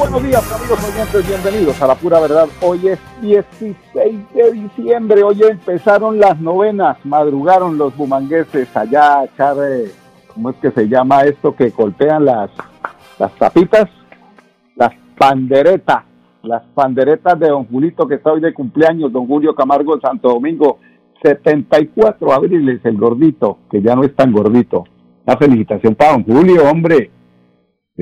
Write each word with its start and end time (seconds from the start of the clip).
Buenos 0.00 0.22
días 0.22 0.52
amigos 0.52 0.78
oyentes, 0.82 1.28
bienvenidos 1.28 1.82
a 1.82 1.86
la 1.86 1.94
pura 1.94 2.20
verdad. 2.20 2.48
Hoy 2.62 2.88
es 2.88 2.98
16 3.20 3.76
de 4.32 4.52
diciembre, 4.52 5.22
hoy 5.22 5.42
empezaron 5.42 6.18
las 6.18 6.40
novenas, 6.40 6.96
madrugaron 7.04 7.76
los 7.76 7.94
bumangueses 7.94 8.74
allá 8.74 9.20
a 9.20 9.24
echar, 9.26 9.56
¿cómo 10.32 10.50
es 10.50 10.56
que 10.56 10.70
se 10.70 10.88
llama 10.88 11.24
esto? 11.24 11.54
Que 11.54 11.68
golpean 11.68 12.24
las, 12.24 12.50
las 13.18 13.30
tapitas, 13.34 13.90
las 14.74 14.92
panderetas, 15.18 16.04
las 16.44 16.62
panderetas 16.74 17.38
de 17.38 17.48
don 17.48 17.66
Julito 17.66 18.08
que 18.08 18.14
está 18.14 18.32
hoy 18.32 18.40
de 18.40 18.54
cumpleaños, 18.54 19.12
don 19.12 19.26
Julio 19.26 19.54
Camargo 19.54 20.00
Santo 20.00 20.30
Domingo, 20.30 20.78
74 21.22 22.32
abriles, 22.32 22.80
el 22.84 22.96
gordito, 22.96 23.58
que 23.70 23.82
ya 23.82 23.94
no 23.94 24.04
es 24.04 24.16
tan 24.16 24.32
gordito. 24.32 24.84
Una 25.26 25.36
felicitación 25.36 25.94
para 25.94 26.12
don 26.12 26.24
Julio, 26.24 26.64
hombre 26.70 27.10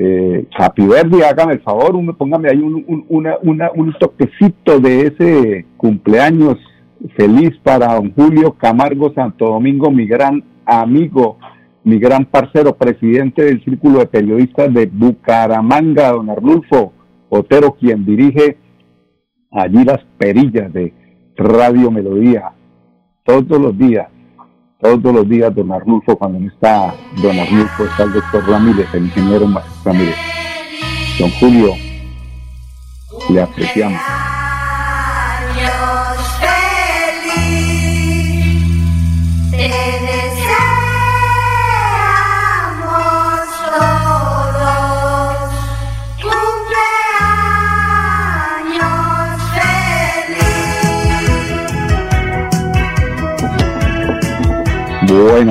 eh, 0.01 0.47
Happy 0.57 0.83
Birthday, 0.83 1.23
hágame 1.23 1.53
el 1.53 1.59
favor, 1.59 1.93
póngame 2.15 2.49
ahí 2.49 2.59
un, 2.59 3.05
un 3.09 3.93
toquecito 3.99 4.79
de 4.79 5.07
ese 5.07 5.65
cumpleaños 5.75 6.57
feliz 7.17 7.51
para 7.63 7.95
don 7.95 8.13
Julio 8.13 8.53
Camargo 8.53 9.13
Santo 9.13 9.47
Domingo, 9.47 9.91
mi 9.91 10.07
gran 10.07 10.41
amigo, 10.65 11.37
mi 11.83 11.99
gran 11.99 12.23
parcero, 12.23 12.77
presidente 12.77 13.43
del 13.43 13.61
Círculo 13.65 13.99
de 13.99 14.05
Periodistas 14.05 14.73
de 14.73 14.85
Bucaramanga, 14.85 16.11
don 16.11 16.29
Arnulfo 16.29 16.93
Otero, 17.27 17.75
quien 17.77 18.05
dirige 18.05 18.57
allí 19.51 19.83
las 19.83 19.99
perillas 20.17 20.71
de 20.71 20.93
Radio 21.35 21.91
Melodía 21.91 22.53
todos 23.25 23.59
los 23.59 23.77
días 23.77 24.07
todos 24.79 25.13
los 25.13 25.27
días 25.27 25.53
don 25.53 25.71
Arnulfo, 25.71 26.17
cuando 26.17 26.39
no 26.39 26.47
está 26.47 26.95
don 27.21 27.37
Arnulfo, 27.37 27.83
está 27.83 28.03
el 28.03 28.13
doctor 28.13 28.47
Ramírez, 28.47 28.87
el 28.93 29.05
ingeniero 29.05 29.47
Ramírez. 29.83 30.15
Don 31.19 31.29
Julio, 31.31 31.73
le 33.29 33.41
apreciamos. 33.41 34.01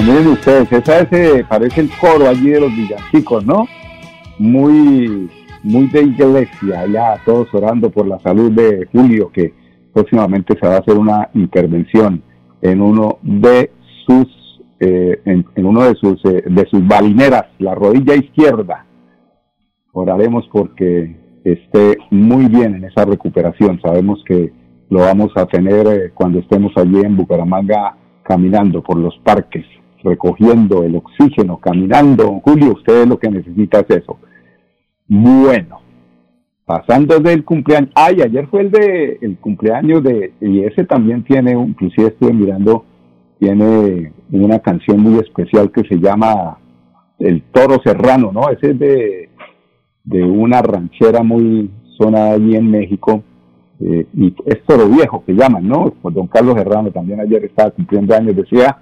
Miren 0.06 0.28
ustedes, 0.28 0.70
esa 0.70 1.00
ese 1.00 1.44
parece 1.44 1.80
el 1.80 1.90
coro 2.00 2.28
allí 2.28 2.50
de 2.50 2.60
los 2.60 2.70
villancicos, 2.74 3.44
¿no? 3.44 3.66
Muy, 4.38 5.28
muy 5.64 5.86
de 5.88 6.02
iglesia, 6.02 6.86
ya 6.86 7.20
todos 7.24 7.52
orando 7.52 7.90
por 7.90 8.06
la 8.06 8.18
salud 8.20 8.52
de 8.52 8.86
Julio, 8.92 9.30
que 9.32 9.52
próximamente 9.92 10.54
se 10.60 10.66
va 10.66 10.76
a 10.76 10.78
hacer 10.78 10.96
una 10.96 11.30
intervención 11.34 12.22
en 12.62 12.80
uno 12.80 13.18
de 13.22 13.72
sus, 14.06 14.26
eh, 14.78 15.20
en, 15.24 15.44
uno 15.66 15.82
de 15.82 15.94
sus, 15.96 16.24
eh, 16.26 16.44
de 16.46 16.66
sus 16.70 16.86
balineras, 16.86 17.46
la 17.58 17.74
rodilla 17.74 18.14
izquierda. 18.14 18.86
Oraremos 19.92 20.48
porque 20.52 21.40
esté 21.44 21.98
muy 22.10 22.46
bien 22.46 22.76
en 22.76 22.84
esa 22.84 23.04
recuperación. 23.04 23.80
Sabemos 23.80 24.22
que 24.24 24.52
lo 24.90 25.00
vamos 25.00 25.32
a 25.34 25.46
tener 25.46 25.86
eh, 25.88 26.10
cuando 26.14 26.38
estemos 26.38 26.72
allí 26.76 27.00
en 27.00 27.16
Bucaramanga 27.16 27.96
caminando 28.22 28.82
por 28.82 28.98
los 28.98 29.16
parques, 29.24 29.64
recogiendo 30.08 30.82
el 30.82 30.96
oxígeno, 30.96 31.58
caminando. 31.58 32.40
Julio, 32.44 32.72
usted 32.72 33.06
lo 33.06 33.18
que 33.18 33.30
necesita 33.30 33.80
es 33.80 33.98
eso. 33.98 34.18
Bueno, 35.06 35.80
pasando 36.64 37.18
del 37.18 37.44
cumpleaños, 37.44 37.90
ay, 37.94 38.20
ayer 38.22 38.46
fue 38.48 38.62
el 38.62 38.70
de 38.70 39.18
el 39.22 39.38
cumpleaños 39.38 40.02
de, 40.02 40.32
y 40.40 40.60
ese 40.60 40.84
también 40.84 41.24
tiene, 41.24 41.52
inclusive 41.52 42.08
estuve 42.08 42.32
mirando, 42.32 42.84
tiene 43.38 44.12
una 44.30 44.58
canción 44.58 45.00
muy 45.00 45.18
especial 45.20 45.70
que 45.70 45.82
se 45.88 45.98
llama 45.98 46.58
El 47.18 47.42
Toro 47.52 47.80
Serrano, 47.84 48.32
¿no? 48.32 48.50
Ese 48.50 48.72
es 48.72 48.78
de, 48.78 49.30
de 50.04 50.24
una 50.24 50.60
ranchera 50.60 51.22
muy 51.22 51.70
sonada 51.96 52.32
allí 52.32 52.54
en 52.56 52.70
México, 52.70 53.22
eh, 53.80 54.06
y 54.12 54.34
es 54.44 54.62
toro 54.66 54.88
viejo 54.88 55.22
que 55.24 55.34
llaman, 55.34 55.66
¿no? 55.66 55.94
Pues 56.02 56.14
don 56.14 56.26
Carlos 56.26 56.56
Herrano 56.56 56.90
también 56.90 57.20
ayer 57.20 57.44
estaba 57.44 57.70
cumpliendo 57.70 58.14
años, 58.14 58.34
decía 58.34 58.76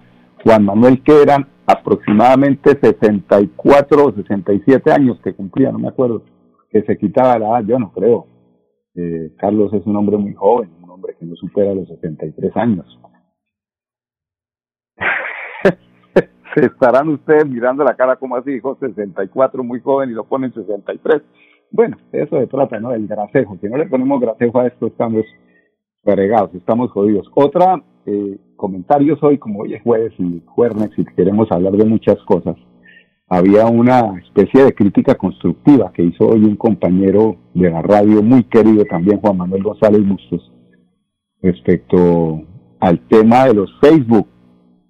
Juan 0.44 0.64
Manuel 0.64 1.02
que 1.02 1.22
eran 1.22 1.46
aproximadamente 1.66 2.78
64 2.80 4.04
o 4.04 4.12
67 4.12 4.92
años 4.92 5.20
que 5.22 5.34
cumplía, 5.34 5.72
no 5.72 5.78
me 5.78 5.88
acuerdo, 5.88 6.22
que 6.70 6.82
se 6.82 6.96
quitaba 6.96 7.38
la 7.38 7.58
edad, 7.60 7.64
yo 7.66 7.78
no 7.78 7.92
creo. 7.92 8.26
Eh, 8.94 9.32
Carlos 9.38 9.72
es 9.74 9.84
un 9.86 9.96
hombre 9.96 10.16
muy 10.16 10.34
joven, 10.34 10.70
un 10.82 10.90
hombre 10.90 11.14
que 11.18 11.26
no 11.26 11.34
supera 11.36 11.74
los 11.74 11.88
73 11.88 12.56
años. 12.56 13.00
se 16.54 16.66
estarán 16.66 17.08
ustedes 17.08 17.46
mirando 17.46 17.84
la 17.84 17.94
cara 17.94 18.16
como 18.16 18.36
así, 18.36 18.52
dijo 18.52 18.76
64, 18.80 19.62
muy 19.62 19.80
joven 19.80 20.10
y 20.10 20.14
lo 20.14 20.24
ponen 20.24 20.54
63. 20.54 21.22
Bueno, 21.70 21.96
eso 22.12 22.38
se 22.38 22.46
trata, 22.46 22.80
¿no? 22.80 22.92
El 22.92 23.06
grasejo. 23.06 23.58
Si 23.60 23.68
no 23.68 23.76
le 23.76 23.86
ponemos 23.86 24.20
grasejo 24.20 24.60
a 24.60 24.66
esto, 24.68 24.86
estamos 24.86 25.24
fregados, 26.02 26.54
estamos 26.54 26.90
jodidos. 26.92 27.28
Otra, 27.34 27.82
eh, 28.06 28.38
comentarios 28.56 29.22
hoy, 29.22 29.38
como 29.38 29.60
hoy 29.60 29.74
es 29.74 29.82
jueves 29.82 30.12
y 30.18 30.42
jueves 30.46 30.90
y 30.96 31.04
queremos 31.04 31.50
hablar 31.50 31.72
de 31.72 31.84
muchas 31.84 32.16
cosas, 32.24 32.56
había 33.28 33.66
una 33.66 34.18
especie 34.20 34.64
de 34.64 34.74
crítica 34.74 35.16
constructiva 35.16 35.92
que 35.92 36.04
hizo 36.04 36.28
hoy 36.28 36.44
un 36.44 36.56
compañero 36.56 37.36
de 37.54 37.70
la 37.70 37.82
radio 37.82 38.22
muy 38.22 38.44
querido 38.44 38.84
también, 38.84 39.20
Juan 39.20 39.36
Manuel 39.36 39.64
González 39.64 40.06
Bustos, 40.06 40.52
respecto 41.42 42.42
al 42.80 43.00
tema 43.08 43.46
de 43.46 43.54
los 43.54 43.70
Facebook. 43.80 44.28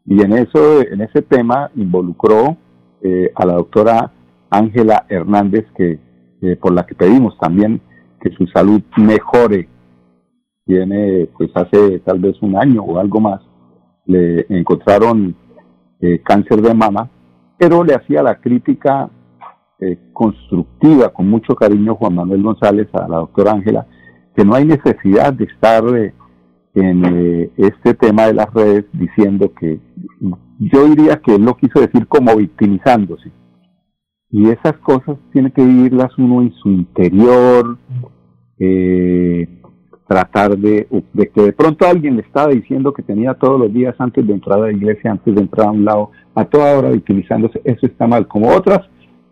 Y 0.04 0.20
en 0.22 0.34
eso, 0.34 0.82
en 0.82 1.00
ese 1.00 1.22
tema 1.22 1.70
involucró 1.74 2.56
eh, 3.02 3.32
a 3.34 3.46
la 3.46 3.54
doctora 3.54 4.12
Ángela 4.50 5.06
Hernández, 5.08 5.64
que 5.76 5.98
eh, 6.42 6.56
por 6.56 6.72
la 6.72 6.84
que 6.84 6.94
pedimos 6.94 7.36
también 7.38 7.80
que 8.20 8.30
su 8.32 8.46
salud 8.48 8.82
mejore. 8.96 9.68
Tiene, 10.66 11.28
pues 11.38 11.50
hace 11.54 12.00
tal 12.00 12.18
vez 12.18 12.36
un 12.42 12.56
año 12.56 12.82
o 12.82 12.98
algo 12.98 13.20
más, 13.20 13.40
le 14.04 14.44
encontraron 14.50 15.34
eh, 16.00 16.20
cáncer 16.22 16.60
de 16.60 16.74
mama, 16.74 17.08
pero 17.56 17.82
le 17.82 17.94
hacía 17.94 18.22
la 18.22 18.40
crítica 18.40 19.08
eh, 19.80 19.98
constructiva, 20.12 21.10
con 21.10 21.30
mucho 21.30 21.54
cariño, 21.54 21.94
Juan 21.94 22.16
Manuel 22.16 22.42
González, 22.42 22.88
a 22.92 23.08
la 23.08 23.18
doctora 23.18 23.52
Ángela, 23.52 23.86
que 24.36 24.44
no 24.44 24.54
hay 24.54 24.64
necesidad 24.66 25.32
de 25.32 25.44
estar 25.44 25.84
en 26.74 27.50
este 27.56 27.94
tema 27.94 28.26
de 28.26 28.34
las 28.34 28.52
redes 28.52 28.84
diciendo 28.92 29.50
que 29.58 29.80
yo 30.58 30.88
diría 30.88 31.20
que 31.20 31.34
él 31.34 31.42
lo 31.42 31.56
quiso 31.56 31.80
decir 31.80 32.06
como 32.06 32.36
victimizándose. 32.36 33.30
Y 34.30 34.48
esas 34.48 34.76
cosas 34.78 35.18
tiene 35.32 35.52
que 35.52 35.64
vivirlas 35.64 36.16
uno 36.18 36.42
en 36.42 36.52
su 36.54 36.68
interior, 36.68 37.78
eh, 38.58 39.62
tratar 40.06 40.56
de, 40.56 40.86
de 41.12 41.28
que 41.28 41.42
de 41.42 41.52
pronto 41.52 41.86
alguien 41.86 42.16
le 42.16 42.22
estaba 42.22 42.48
diciendo 42.48 42.92
que 42.92 43.02
tenía 43.02 43.34
todos 43.34 43.58
los 43.58 43.72
días 43.72 43.94
antes 43.98 44.26
de 44.26 44.32
entrar 44.32 44.58
a 44.58 44.66
la 44.66 44.72
iglesia, 44.72 45.10
antes 45.10 45.34
de 45.34 45.40
entrar 45.40 45.68
a 45.68 45.72
un 45.72 45.84
lado, 45.84 46.10
a 46.34 46.44
toda 46.44 46.78
hora 46.78 46.90
utilizándose, 46.90 47.60
eso 47.64 47.86
está 47.86 48.06
mal, 48.06 48.28
como 48.28 48.50
otras 48.50 48.80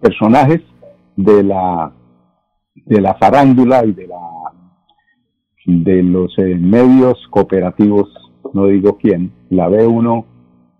personajes 0.00 0.60
de 1.16 1.42
la 1.44 1.92
de 2.74 3.00
la 3.00 3.14
farándula 3.14 3.84
y 3.84 3.92
de 3.92 4.08
la 4.08 4.18
de 5.66 6.02
los 6.02 6.36
eh, 6.38 6.56
medios 6.56 7.14
cooperativos, 7.30 8.12
no 8.52 8.66
digo 8.66 8.98
quién, 8.98 9.32
la 9.48 9.68
ve 9.68 9.86
uno 9.86 10.26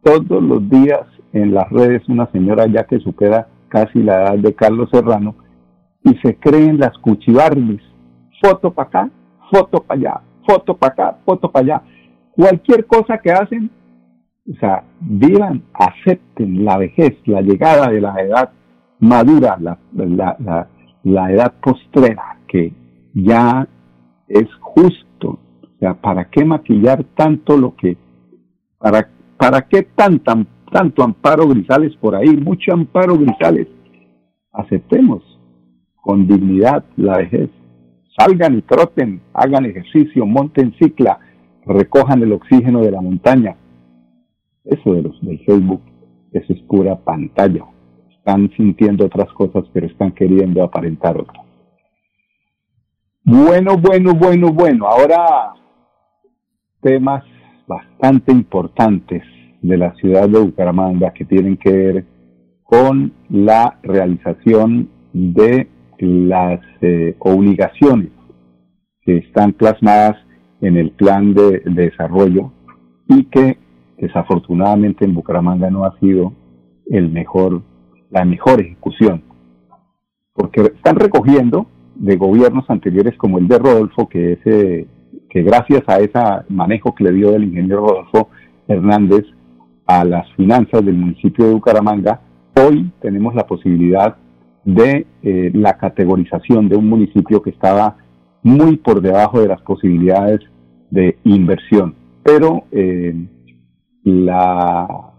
todos 0.03 0.43
los 0.43 0.69
días 0.69 1.01
en 1.33 1.55
las 1.55 1.71
redes, 1.71 2.07
una 2.09 2.31
señora 2.33 2.67
ya 2.67 2.85
que 2.85 2.99
supera 2.99 3.49
casi 3.69 4.03
la 4.03 4.23
edad 4.23 4.39
de 4.39 4.55
Carlos 4.55 4.91
Serrano, 4.93 5.35
y 6.05 6.15
se 6.19 6.37
creen 6.37 6.79
las 6.79 6.97
cuchibarbis, 6.99 7.81
foto 8.43 8.73
para 8.75 8.89
acá, 8.89 9.11
foto 9.55 9.83
para 9.83 10.01
allá, 10.01 10.21
foto 10.47 10.77
para 10.77 10.93
acá, 10.93 11.19
foto 11.25 11.51
para 11.51 11.65
allá. 11.65 11.83
cualquier 12.33 12.87
cosa 12.87 13.19
que 13.19 13.31
hacen, 13.31 13.71
o 14.51 14.57
sea, 14.59 14.83
vivan, 15.01 15.63
acepten 15.73 16.65
la 16.65 16.79
vejez, 16.79 17.17
la 17.27 17.41
llegada 17.41 17.89
de 17.89 18.01
la 18.01 18.15
edad 18.21 18.51
madura, 18.99 19.57
la, 19.61 19.79
la, 19.93 20.69
la, 21.05 21.33
edad 21.33 21.55
postrera, 21.63 22.39
que 22.49 22.73
ya 23.15 23.69
es 24.27 24.53
justo. 24.61 25.39
O 25.63 25.79
sea, 25.79 25.95
¿para 25.95 26.25
qué 26.31 26.45
maquillar 26.45 27.05
tanto 27.15 27.57
lo 27.57 27.77
que, 27.77 27.97
para, 28.79 29.09
para 29.37 29.63
qué 29.63 29.83
tan, 29.95 30.21
tanto 30.21 31.03
amparo 31.03 31.47
grisales 31.49 31.95
por 31.97 32.17
ahí, 32.17 32.37
mucho 32.37 32.73
amparo 32.73 33.17
grisales? 33.17 33.69
Aceptemos 34.53 35.23
con 36.03 36.27
dignidad 36.27 36.85
la 36.97 37.19
vejez. 37.19 37.51
Salgan 38.17 38.59
y 38.59 38.63
troten, 38.63 39.21
hagan 39.33 39.67
ejercicio, 39.67 40.25
monten 40.27 40.75
cicla, 40.79 41.19
recojan 41.67 42.23
el 42.23 42.33
oxígeno 42.33 42.81
de 42.81 42.91
la 42.91 43.01
montaña. 43.01 43.57
Eso 44.65 44.95
de 44.95 45.03
los 45.03 45.21
del 45.21 45.45
Facebook, 45.45 45.83
eso 46.33 46.53
es 46.53 46.61
pura 46.63 46.97
pantalla 46.97 47.65
están 48.25 48.51
sintiendo 48.57 49.05
otras 49.05 49.31
cosas, 49.35 49.65
pero 49.75 49.87
están 49.87 50.13
queriendo 50.13 50.63
aparentar 50.63 51.19
otras. 51.19 51.45
Bueno, 53.23 53.77
bueno, 53.77 54.15
bueno, 54.15 54.51
bueno. 54.51 54.87
Ahora 54.87 55.53
temas 56.81 57.23
bastante 57.67 58.33
importantes 58.33 59.23
de 59.61 59.77
la 59.77 59.95
ciudad 59.97 60.27
de 60.27 60.39
Bucaramanga 60.39 61.13
que 61.13 61.27
tienen 61.27 61.59
que 61.59 61.71
ver 61.71 62.05
con 62.63 63.13
la 63.29 63.79
realización 63.83 64.89
de 65.13 65.69
las 65.99 66.61
eh, 66.81 67.17
obligaciones 67.19 68.11
que 69.03 69.19
están 69.19 69.53
plasmadas 69.53 70.17
en 70.61 70.77
el 70.77 70.91
plan 70.93 71.35
de, 71.35 71.61
de, 71.61 71.91
desarrollo 71.91 72.53
y 73.09 73.25
que 73.25 73.59
desafortunadamente 73.99 75.05
en 75.05 75.15
Bucaramanga 75.15 75.71
no 75.71 75.85
ha 75.85 75.99
sido 76.01 76.33
el 76.87 77.11
mejor 77.11 77.63
la 78.15 78.25
mejor 78.25 78.61
ejecución, 78.61 79.25
porque 80.35 80.61
están 80.61 80.95
recogiendo 80.95 81.67
de 81.97 82.17
gobiernos 82.17 82.65
anteriores 82.69 83.17
como 83.17 83.39
el 83.39 83.49
de 83.49 83.59
Rodolfo, 83.59 84.09
que, 84.09 84.35
es, 84.35 84.39
eh, 84.45 84.87
que 85.29 85.43
gracias 85.43 85.83
a 85.89 85.99
ese 85.99 86.21
manejo 86.49 86.95
que 86.95 87.05
le 87.05 87.13
dio 87.13 87.35
el 87.35 87.43
ingeniero 87.43 87.87
Rodolfo 87.87 88.29
Hernández 88.69 89.25
a 89.87 90.05
las 90.05 90.33
finanzas 90.35 90.85
del 90.85 90.95
municipio 90.95 91.47
de 91.47 91.55
Bucaramanga, 91.55 92.21
hoy 92.57 92.89
tenemos 93.01 93.35
la 93.35 93.47
posibilidad 93.49 94.17
de 94.65 95.07
eh, 95.23 95.51
la 95.55 95.77
categorización 95.77 96.69
de 96.69 96.77
un 96.77 96.89
municipio 96.89 97.43
que 97.43 97.51
estaba 97.51 97.97
muy 98.43 98.77
por 98.77 99.01
debajo 99.01 99.41
de 99.41 99.49
las 99.49 99.61
posibilidades 99.63 100.41
de 100.91 101.19
inversión. 101.25 101.95
Pero 102.23 102.65
eh, 102.73 103.15
la 104.05 105.15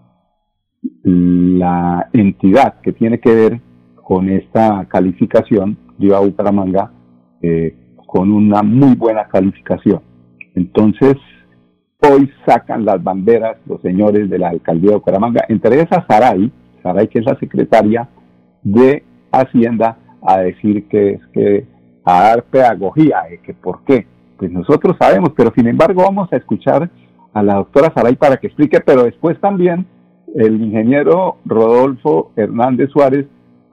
entidad 2.14 2.80
que 2.82 2.94
tiene 2.94 3.20
que 3.20 3.34
ver 3.34 3.62
con 3.96 4.30
esta 4.30 4.86
calificación 4.86 5.78
dio 5.98 6.16
a 6.16 6.20
Bucaramanga 6.20 6.92
eh, 7.42 7.76
con 8.06 8.32
una 8.32 8.64
muy 8.64 8.96
buena 8.96 9.28
calificación. 9.28 10.02
Entonces, 10.54 11.16
hoy 12.02 12.30
sacan 12.46 12.86
las 12.86 13.04
banderas 13.04 13.58
los 13.66 13.82
señores 13.82 14.30
de 14.30 14.40
la 14.40 14.50
alcaldía 14.50 14.92
de 14.92 14.98
Bucaramanga, 14.98 15.46
entre 15.50 15.82
esas 15.82 16.06
Saray, 16.08 16.52
Saray 16.82 17.08
que 17.08 17.20
es 17.20 17.26
la 17.26 17.38
secretaria 17.40 18.08
de 18.64 19.04
Hacienda, 19.42 19.98
a 20.22 20.40
decir 20.40 20.88
que 20.88 21.12
es 21.12 21.22
que 21.34 21.66
a 22.04 22.24
dar 22.24 22.44
pedagogía, 22.44 23.24
que 23.44 23.54
por 23.54 23.84
qué. 23.84 24.08
Pues 24.38 24.52
nosotros 24.52 24.96
sabemos, 25.00 25.32
pero 25.36 25.52
sin 25.56 25.68
embargo 25.68 26.04
vamos 26.04 26.32
a 26.32 26.38
escuchar 26.38 26.90
a 27.34 27.44
la 27.44 27.56
doctora 27.56 27.92
Saray 27.96 28.16
para 28.16 28.38
que 28.38 28.48
explique, 28.48 28.80
pero 28.80 29.04
después 29.04 29.40
también 29.40 29.86
el 30.36 30.62
ingeniero 30.62 31.38
Rodolfo 31.46 32.32
Hernández 32.36 32.90
Suárez, 32.92 33.26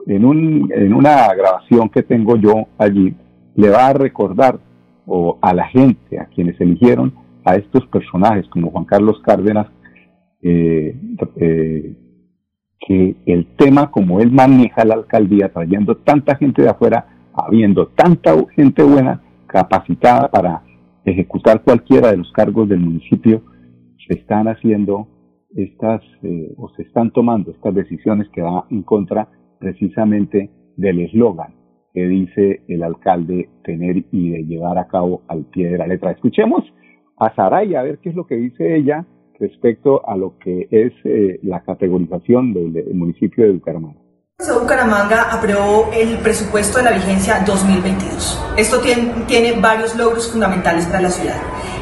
en, 0.07 0.25
un, 0.25 0.71
en 0.73 0.93
una 0.93 1.33
grabación 1.33 1.89
que 1.89 2.03
tengo 2.03 2.35
yo 2.37 2.67
allí, 2.77 3.13
le 3.55 3.69
va 3.69 3.87
a 3.87 3.93
recordar 3.93 4.59
o 5.05 5.37
a 5.41 5.53
la 5.53 5.67
gente, 5.67 6.19
a 6.19 6.25
quienes 6.25 6.59
eligieron 6.59 7.13
a 7.45 7.55
estos 7.55 7.85
personajes 7.87 8.47
como 8.47 8.71
Juan 8.71 8.85
Carlos 8.85 9.21
Cárdenas, 9.23 9.67
eh, 10.41 10.95
eh, 11.37 11.95
que 12.87 13.15
el 13.25 13.47
tema 13.55 13.91
como 13.91 14.19
él 14.19 14.31
maneja 14.31 14.85
la 14.85 14.95
alcaldía, 14.95 15.51
trayendo 15.51 15.97
tanta 15.97 16.35
gente 16.35 16.61
de 16.61 16.69
afuera, 16.69 17.05
habiendo 17.33 17.87
tanta 17.87 18.35
gente 18.55 18.83
buena, 18.83 19.21
capacitada 19.47 20.29
para 20.29 20.63
ejecutar 21.05 21.61
cualquiera 21.63 22.11
de 22.11 22.17
los 22.17 22.31
cargos 22.31 22.67
del 22.67 22.79
municipio, 22.79 23.41
se 24.07 24.19
están 24.19 24.47
haciendo 24.47 25.07
estas 25.55 26.01
eh, 26.23 26.53
o 26.57 26.69
se 26.75 26.83
están 26.83 27.11
tomando 27.11 27.51
estas 27.51 27.73
decisiones 27.75 28.27
que 28.29 28.41
van 28.41 28.63
en 28.71 28.83
contra 28.83 29.29
precisamente 29.59 30.49
del 30.75 30.99
eslogan 31.01 31.53
que 31.93 32.07
dice 32.07 32.63
el 32.67 32.83
alcalde 32.83 33.49
tener 33.63 34.03
y 34.11 34.31
de 34.31 34.43
llevar 34.45 34.79
a 34.79 34.87
cabo 34.87 35.21
al 35.27 35.45
pie 35.45 35.69
de 35.69 35.77
la 35.77 35.87
letra. 35.87 36.11
Escuchemos 36.11 36.63
a 37.17 37.33
Saray 37.35 37.75
a 37.75 37.83
ver 37.83 37.99
qué 37.99 38.09
es 38.09 38.15
lo 38.15 38.25
que 38.25 38.35
dice 38.35 38.75
ella 38.75 39.05
respecto 39.43 40.07
a 40.07 40.15
lo 40.15 40.37
que 40.39 40.67
es 40.71 40.93
eh, 41.03 41.39
la 41.43 41.61
categorización 41.61 42.53
del, 42.53 42.93
municipio 42.93 43.45
de 43.45 43.51
Bucaramanga. 43.51 43.99
Bucaramanga 44.59 45.31
aprobó 45.31 45.89
el 45.93 46.17
presupuesto 46.17 46.77
de 46.77 46.85
la 46.85 46.91
vigencia 46.91 47.43
2022. 47.45 48.41
Esto 48.57 48.79
tiene, 48.79 49.59
varios 49.59 49.95
logros 49.95 50.31
fundamentales 50.31 50.85
para 50.85 51.01
la 51.01 51.09
ciudad. 51.09 51.37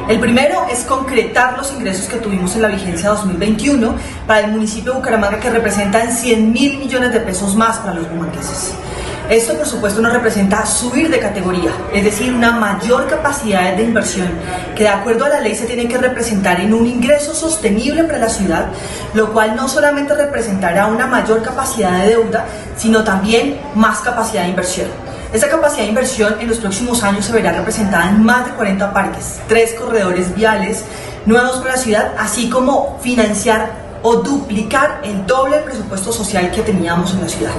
El 0.08 0.18
primero 0.18 0.66
es 0.70 0.84
concretar 0.84 1.56
los 1.56 1.72
ingresos 1.72 2.08
que 2.08 2.18
tuvimos 2.18 2.54
en 2.56 2.62
la 2.62 2.68
vigencia 2.68 3.10
2021 3.10 3.94
para 4.26 4.40
el 4.40 4.52
municipio 4.52 4.92
de 4.92 4.98
Bucaramanga 4.98 5.38
que 5.38 5.50
representan 5.50 6.10
100 6.10 6.52
mil 6.52 6.78
millones 6.78 7.12
de 7.12 7.20
pesos 7.20 7.54
más 7.56 7.78
para 7.78 7.94
los 7.94 8.10
bumangueses. 8.10 8.76
Esto, 9.32 9.56
por 9.56 9.66
supuesto, 9.66 10.02
nos 10.02 10.12
representa 10.12 10.66
subir 10.66 11.08
de 11.08 11.18
categoría, 11.18 11.70
es 11.90 12.04
decir, 12.04 12.34
una 12.34 12.52
mayor 12.52 13.08
capacidad 13.08 13.74
de 13.74 13.82
inversión 13.82 14.28
que, 14.76 14.82
de 14.82 14.90
acuerdo 14.90 15.24
a 15.24 15.30
la 15.30 15.40
ley, 15.40 15.54
se 15.54 15.64
tiene 15.64 15.88
que 15.88 15.96
representar 15.96 16.60
en 16.60 16.74
un 16.74 16.86
ingreso 16.86 17.34
sostenible 17.34 18.04
para 18.04 18.18
la 18.18 18.28
ciudad, 18.28 18.66
lo 19.14 19.32
cual 19.32 19.56
no 19.56 19.70
solamente 19.70 20.14
representará 20.14 20.86
una 20.88 21.06
mayor 21.06 21.42
capacidad 21.42 21.92
de 22.02 22.08
deuda, 22.08 22.44
sino 22.76 23.04
también 23.04 23.58
más 23.74 24.00
capacidad 24.00 24.42
de 24.42 24.50
inversión. 24.50 24.88
Esta 25.32 25.48
capacidad 25.48 25.84
de 25.84 25.88
inversión 25.88 26.36
en 26.38 26.48
los 26.48 26.58
próximos 26.58 27.02
años 27.02 27.24
se 27.24 27.32
verá 27.32 27.52
representada 27.52 28.10
en 28.10 28.22
más 28.22 28.44
de 28.44 28.50
40 28.50 28.92
parques, 28.92 29.40
tres 29.48 29.72
corredores 29.72 30.34
viales 30.34 30.84
nuevos 31.24 31.56
para 31.56 31.76
la 31.76 31.78
ciudad, 31.78 32.12
así 32.18 32.50
como 32.50 32.98
financiar 33.00 33.70
o 34.02 34.16
duplicar 34.16 35.00
el 35.04 35.24
doble 35.26 35.56
presupuesto 35.60 36.12
social 36.12 36.50
que 36.50 36.60
teníamos 36.60 37.14
en 37.14 37.22
la 37.22 37.28
ciudad. 37.30 37.52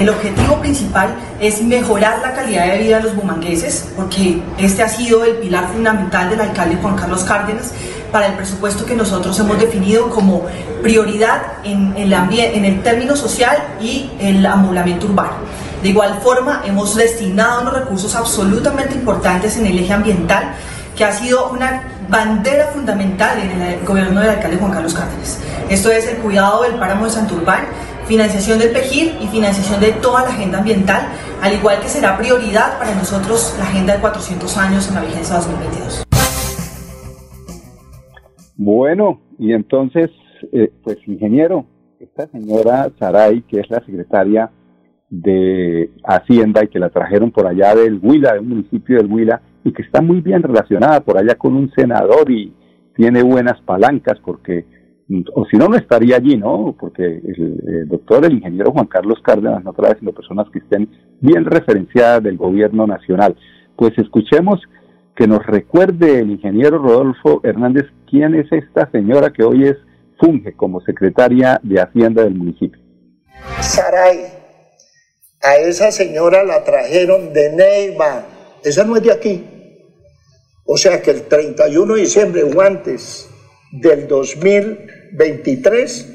El 0.00 0.08
objetivo 0.08 0.58
principal 0.60 1.14
es 1.40 1.60
mejorar 1.60 2.20
la 2.22 2.32
calidad 2.32 2.68
de 2.68 2.78
vida 2.78 2.96
de 2.96 3.02
los 3.02 3.14
bumangueses, 3.14 3.86
porque 3.94 4.42
este 4.56 4.82
ha 4.82 4.88
sido 4.88 5.26
el 5.26 5.36
pilar 5.36 5.68
fundamental 5.68 6.30
del 6.30 6.40
alcalde 6.40 6.78
Juan 6.80 6.96
Carlos 6.96 7.22
Cárdenas 7.22 7.72
para 8.10 8.28
el 8.28 8.32
presupuesto 8.32 8.86
que 8.86 8.96
nosotros 8.96 9.38
hemos 9.38 9.60
definido 9.60 10.08
como 10.08 10.46
prioridad 10.82 11.42
en 11.64 11.94
el, 11.98 12.14
en 12.14 12.64
el 12.64 12.82
término 12.82 13.14
social 13.14 13.58
y 13.78 14.10
el 14.20 14.46
amoblamiento 14.46 15.06
urbano. 15.06 15.34
De 15.82 15.90
igual 15.90 16.18
forma, 16.22 16.62
hemos 16.64 16.96
destinado 16.96 17.60
unos 17.60 17.74
recursos 17.74 18.16
absolutamente 18.16 18.94
importantes 18.94 19.58
en 19.58 19.66
el 19.66 19.78
eje 19.80 19.92
ambiental, 19.92 20.54
que 20.96 21.04
ha 21.04 21.12
sido 21.12 21.50
una 21.50 21.82
bandera 22.08 22.68
fundamental 22.72 23.38
en 23.38 23.60
el 23.60 23.84
gobierno 23.84 24.20
del 24.20 24.30
alcalde 24.30 24.56
Juan 24.56 24.72
Carlos 24.72 24.94
Cárdenas. 24.94 25.38
Esto 25.68 25.90
es 25.90 26.06
el 26.08 26.16
cuidado 26.16 26.62
del 26.62 26.76
páramo 26.76 27.04
de 27.04 27.10
Santurbán, 27.12 27.66
financiación 28.10 28.58
del 28.58 28.72
PEJIR 28.72 29.22
y 29.22 29.28
financiación 29.28 29.80
de 29.80 29.92
toda 30.02 30.22
la 30.22 30.30
agenda 30.30 30.58
ambiental, 30.58 31.02
al 31.40 31.54
igual 31.54 31.78
que 31.80 31.86
será 31.86 32.18
prioridad 32.18 32.76
para 32.80 32.92
nosotros 32.96 33.54
la 33.56 33.66
agenda 33.66 33.94
de 33.94 34.00
400 34.00 34.56
años 34.58 34.88
en 34.88 34.96
la 34.96 35.02
vigencia 35.02 35.36
2022. 35.36 36.02
Bueno, 38.56 39.20
y 39.38 39.52
entonces, 39.52 40.10
eh, 40.52 40.72
pues 40.82 40.98
ingeniero, 41.06 41.66
esta 42.00 42.26
señora 42.26 42.90
Saray, 42.98 43.42
que 43.42 43.60
es 43.60 43.70
la 43.70 43.78
secretaria 43.86 44.50
de 45.08 45.92
Hacienda 46.02 46.64
y 46.64 46.68
que 46.68 46.80
la 46.80 46.90
trajeron 46.90 47.30
por 47.30 47.46
allá 47.46 47.76
del 47.76 48.00
Huila, 48.02 48.32
del 48.32 48.42
municipio 48.42 48.96
del 48.96 49.06
Huila, 49.06 49.40
y 49.62 49.72
que 49.72 49.82
está 49.82 50.02
muy 50.02 50.20
bien 50.20 50.42
relacionada 50.42 50.98
por 50.98 51.16
allá 51.16 51.36
con 51.36 51.54
un 51.54 51.70
senador 51.74 52.28
y 52.28 52.52
tiene 52.96 53.22
buenas 53.22 53.60
palancas 53.60 54.18
porque, 54.24 54.64
o 55.34 55.44
si 55.46 55.56
no, 55.56 55.68
no 55.68 55.76
estaría 55.76 56.16
allí, 56.16 56.36
¿no? 56.36 56.76
Porque 56.78 57.04
el, 57.04 57.88
doctor, 57.88 58.24
el 58.24 58.34
ingeniero 58.34 58.70
Juan 58.72 58.86
Carlos 58.86 59.18
Cárdenas 59.22 59.64
no 59.64 59.72
trae 59.72 59.96
sino 59.98 60.12
personas 60.12 60.46
que 60.52 60.60
estén 60.60 60.88
bien 61.20 61.44
referenciadas 61.44 62.22
del 62.22 62.36
gobierno 62.36 62.86
nacional. 62.86 63.36
Pues 63.76 63.92
escuchemos 63.98 64.60
que 65.16 65.26
nos 65.26 65.44
recuerde 65.44 66.20
el 66.20 66.30
ingeniero 66.30 66.78
Rodolfo 66.78 67.40
Hernández 67.42 67.86
quién 68.08 68.34
es 68.34 68.50
esta 68.52 68.88
señora 68.90 69.32
que 69.32 69.42
hoy 69.42 69.64
es 69.64 69.76
funge 70.18 70.54
como 70.54 70.80
secretaria 70.82 71.60
de 71.62 71.80
Hacienda 71.80 72.22
del 72.22 72.34
municipio. 72.34 72.80
Saray 73.60 74.40
a 75.42 75.56
esa 75.56 75.90
señora 75.90 76.44
la 76.44 76.62
trajeron 76.62 77.32
de 77.32 77.50
Neiva. 77.52 78.26
Esa 78.62 78.84
no 78.84 78.96
es 78.96 79.02
de 79.02 79.12
aquí. 79.12 79.44
O 80.64 80.76
sea 80.76 81.02
que 81.02 81.10
el 81.10 81.22
31 81.22 81.94
de 81.94 82.00
diciembre 82.00 82.42
o 82.44 82.60
antes 82.60 83.28
del 83.72 84.06
2023 85.12 86.06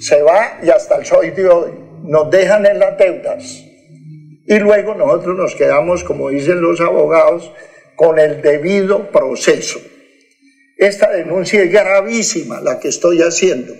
se 0.00 0.22
va 0.22 0.58
y 0.62 0.70
hasta 0.70 0.96
el 0.96 1.04
sol 1.04 1.34
de 1.34 1.48
hoy 1.48 1.70
nos 2.04 2.30
dejan 2.30 2.66
en 2.66 2.78
las 2.78 2.96
deudas. 2.96 3.64
Y 4.46 4.58
luego 4.58 4.94
nosotros 4.94 5.36
nos 5.36 5.54
quedamos, 5.54 6.02
como 6.02 6.30
dicen 6.30 6.60
los 6.60 6.80
abogados, 6.80 7.52
con 7.94 8.18
el 8.18 8.40
debido 8.42 9.10
proceso. 9.10 9.78
Esta 10.76 11.10
denuncia 11.10 11.62
es 11.62 11.70
gravísima, 11.70 12.60
la 12.60 12.80
que 12.80 12.88
estoy 12.88 13.20
haciendo. 13.20 13.74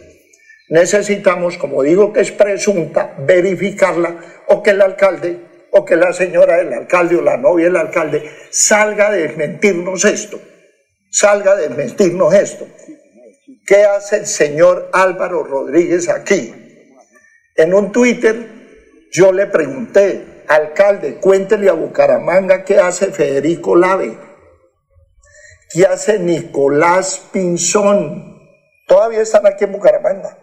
Necesitamos, 0.68 1.56
como 1.56 1.82
digo 1.82 2.12
que 2.12 2.20
es 2.20 2.30
presunta, 2.30 3.16
verificarla 3.18 4.42
o 4.48 4.62
que 4.62 4.70
el 4.70 4.82
alcalde 4.82 5.38
o 5.72 5.84
que 5.84 5.96
la 5.96 6.12
señora 6.12 6.58
del 6.58 6.72
alcalde 6.72 7.16
o 7.16 7.22
la 7.22 7.36
novia 7.36 7.66
del 7.66 7.76
alcalde 7.76 8.30
salga 8.50 9.08
a 9.08 9.12
desmentirnos 9.12 10.04
esto. 10.04 10.40
Salga 11.10 11.52
a 11.52 11.56
desmentirnos 11.56 12.34
esto. 12.34 12.66
¿Qué 13.70 13.84
hace 13.84 14.16
el 14.16 14.26
señor 14.26 14.90
Álvaro 14.92 15.44
Rodríguez 15.44 16.08
aquí? 16.08 16.52
En 17.54 17.72
un 17.72 17.92
Twitter 17.92 18.48
yo 19.12 19.30
le 19.30 19.46
pregunté, 19.46 20.42
alcalde, 20.48 21.20
cuéntele 21.20 21.68
a 21.68 21.74
Bucaramanga 21.74 22.64
qué 22.64 22.80
hace 22.80 23.12
Federico 23.12 23.76
Lave, 23.76 24.18
qué 25.72 25.86
hace 25.86 26.18
Nicolás 26.18 27.22
Pinzón. 27.32 28.40
Todavía 28.88 29.20
están 29.20 29.46
aquí 29.46 29.62
en 29.62 29.70
Bucaramanga. 29.70 30.36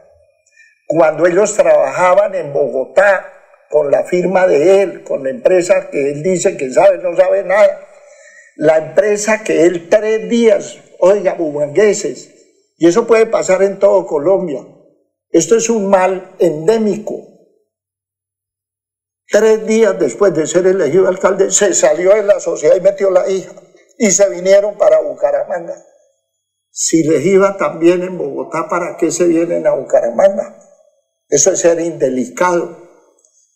Cuando 0.88 1.27
ellos 1.27 1.53
trabajaban 1.53 2.34
en 2.34 2.53
Bogotá 2.53 3.34
con 3.69 3.91
la 3.91 4.05
firma 4.05 4.48
de 4.48 4.84
él, 4.84 5.03
con 5.03 5.25
la 5.25 5.31
empresa 5.31 5.89
que 5.89 6.12
él 6.12 6.24
dice 6.24 6.55
que 6.55 6.72
sabe, 6.72 7.00
no 7.00 7.13
sabe 7.13 7.43
nada. 7.43 7.88
La 8.55 8.77
empresa 8.77 9.43
que 9.43 9.65
él 9.65 9.89
tres 9.89 10.29
días, 10.29 10.77
oiga, 11.00 11.34
bumangueses, 11.34 12.37
y 12.77 12.88
eso 12.88 13.07
puede 13.07 13.25
pasar 13.25 13.63
en 13.63 13.79
todo 13.79 14.05
Colombia. 14.05 14.65
Esto 15.29 15.55
es 15.57 15.69
un 15.69 15.89
mal 15.89 16.36
endémico. 16.39 17.15
Tres 19.29 19.65
días 19.67 20.00
después 20.00 20.34
de 20.34 20.48
ser 20.48 20.67
elegido 20.67 21.07
alcalde, 21.07 21.51
se 21.51 21.74
salió 21.74 22.13
de 22.13 22.24
la 22.24 22.39
sociedad 22.39 22.75
y 22.75 22.81
metió 22.81 23.10
la 23.10 23.29
hija. 23.29 23.51
Y 23.98 24.12
se 24.12 24.29
vinieron 24.29 24.77
para 24.77 25.01
Bucaramanga. 25.01 25.75
Si 26.69 27.03
les 27.03 27.25
iba 27.25 27.57
también 27.57 28.03
en 28.03 28.17
Bogotá, 28.17 28.67
¿para 28.69 28.96
qué 28.98 29.12
se 29.12 29.25
vienen 29.25 29.65
a 29.65 29.74
Bucaramanga? 29.74 30.60
Eso 31.27 31.51
es 31.51 31.60
ser 31.60 31.79
indelicado. 31.81 32.88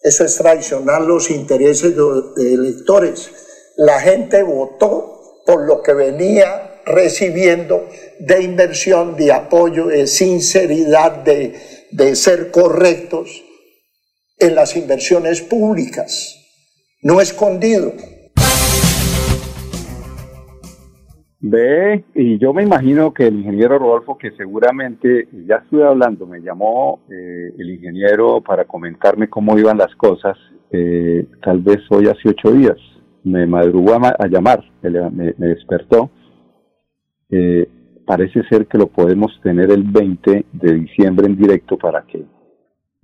Eso 0.01 0.25
es 0.25 0.35
traicionar 0.35 1.03
los 1.03 1.29
intereses 1.29 1.95
de 1.95 2.53
electores. 2.53 3.31
La 3.77 4.01
gente 4.01 4.41
votó 4.41 5.43
por 5.45 5.65
lo 5.65 5.83
que 5.83 5.93
venía 5.93 6.81
recibiendo 6.85 7.87
de 8.21 8.43
inversión, 8.43 9.15
de 9.15 9.31
apoyo, 9.31 9.87
de 9.87 10.05
sinceridad, 10.05 11.23
de, 11.23 11.55
de 11.91 12.15
ser 12.15 12.51
correctos 12.51 13.43
en 14.37 14.53
las 14.53 14.77
inversiones 14.77 15.41
públicas, 15.41 16.37
no 17.01 17.19
escondido. 17.19 17.93
Ve, 21.39 22.03
y 22.13 22.37
yo 22.37 22.53
me 22.53 22.61
imagino 22.61 23.11
que 23.11 23.25
el 23.25 23.39
ingeniero 23.39 23.79
Rodolfo, 23.79 24.19
que 24.19 24.29
seguramente 24.37 25.27
ya 25.47 25.55
estuve 25.55 25.83
hablando, 25.83 26.27
me 26.27 26.41
llamó 26.41 26.99
eh, 27.09 27.51
el 27.57 27.71
ingeniero 27.71 28.41
para 28.41 28.65
comentarme 28.65 29.29
cómo 29.29 29.57
iban 29.57 29.79
las 29.79 29.95
cosas, 29.95 30.37
eh, 30.69 31.25
tal 31.43 31.59
vez 31.61 31.79
hoy 31.89 32.07
hace 32.07 32.29
ocho 32.29 32.51
días, 32.51 32.77
me 33.23 33.47
madrugó 33.47 33.95
a, 33.95 34.27
llamar, 34.27 34.63
me, 34.83 35.33
me 35.37 35.47
despertó 35.47 36.11
eh, 37.31 37.67
parece 38.11 38.43
ser 38.49 38.67
que 38.67 38.77
lo 38.77 38.87
podemos 38.87 39.31
tener 39.41 39.71
el 39.71 39.83
20 39.83 40.45
de 40.51 40.73
diciembre 40.73 41.27
en 41.27 41.37
directo 41.37 41.77
para 41.77 42.01
que 42.01 42.25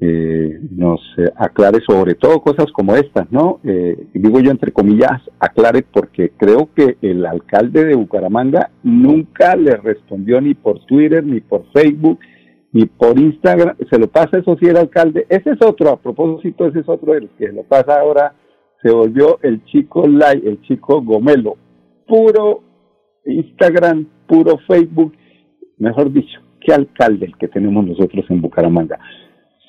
eh, 0.02 0.60
nos 0.70 1.00
eh, 1.18 1.32
aclare 1.38 1.80
sobre 1.88 2.16
todo 2.16 2.42
cosas 2.42 2.66
como 2.74 2.94
estas, 2.94 3.32
¿no? 3.32 3.62
Eh, 3.64 4.10
digo 4.14 4.42
yo 4.42 4.52
entre 4.52 4.74
comillas, 4.74 5.22
aclare 5.40 5.86
porque 5.94 6.32
creo 6.36 6.68
que 6.76 6.98
el 7.02 7.26
alcalde 7.26 7.86
de 7.86 7.96
Bucaramanga 7.96 8.70
nunca 8.84 9.56
le 9.56 9.78
respondió 9.78 10.42
ni 10.42 10.56
por 10.56 10.86
Twitter, 10.86 11.24
ni 11.24 11.40
por 11.40 11.64
Facebook, 11.72 12.20
ni 12.74 12.86
por 12.86 13.18
Instagram, 13.18 13.78
se 13.90 13.98
lo 13.98 14.10
pasa 14.10 14.40
eso 14.40 14.58
sí 14.60 14.68
el 14.68 14.76
alcalde, 14.76 15.26
ese 15.30 15.52
es 15.52 15.62
otro, 15.66 15.90
a 15.90 16.02
propósito, 16.02 16.68
ese 16.68 16.80
es 16.80 16.90
otro 16.90 17.14
el 17.14 17.30
que 17.38 17.48
lo 17.48 17.64
pasa 17.64 18.02
ahora, 18.02 18.34
se 18.84 18.92
volvió 18.92 19.40
el 19.42 19.64
chico 19.64 20.06
Lai, 20.06 20.44
el 20.46 20.62
chico 20.64 21.02
Gomelo, 21.02 21.56
puro 22.06 22.67
Instagram, 23.28 24.08
puro 24.28 24.58
Facebook, 24.68 25.14
mejor 25.78 26.12
dicho, 26.12 26.40
qué 26.62 26.74
alcalde 26.74 27.28
el 27.28 27.38
que 27.38 27.48
tenemos 27.48 27.86
nosotros 27.86 28.26
en 28.30 28.42
Bucaramanga. 28.42 29.00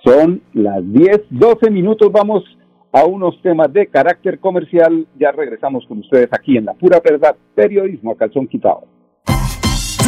Son 0.05 0.41
las 0.55 0.81
10, 0.93 1.27
12 1.31 1.71
minutos, 1.71 2.11
vamos 2.13 2.45
a 2.93 3.05
unos 3.05 3.41
temas 3.43 3.73
de 3.73 3.87
carácter 3.87 4.39
comercial. 4.39 5.07
Ya 5.19 5.33
regresamos 5.33 5.85
con 5.87 5.99
ustedes 5.99 6.29
aquí 6.33 6.57
en 6.57 6.65
La 6.65 6.75
Pura 6.75 7.01
Verdad, 7.05 7.37
periodismo 7.55 8.13
a 8.13 8.17
calzón 8.17 8.47
quitado. 8.47 8.98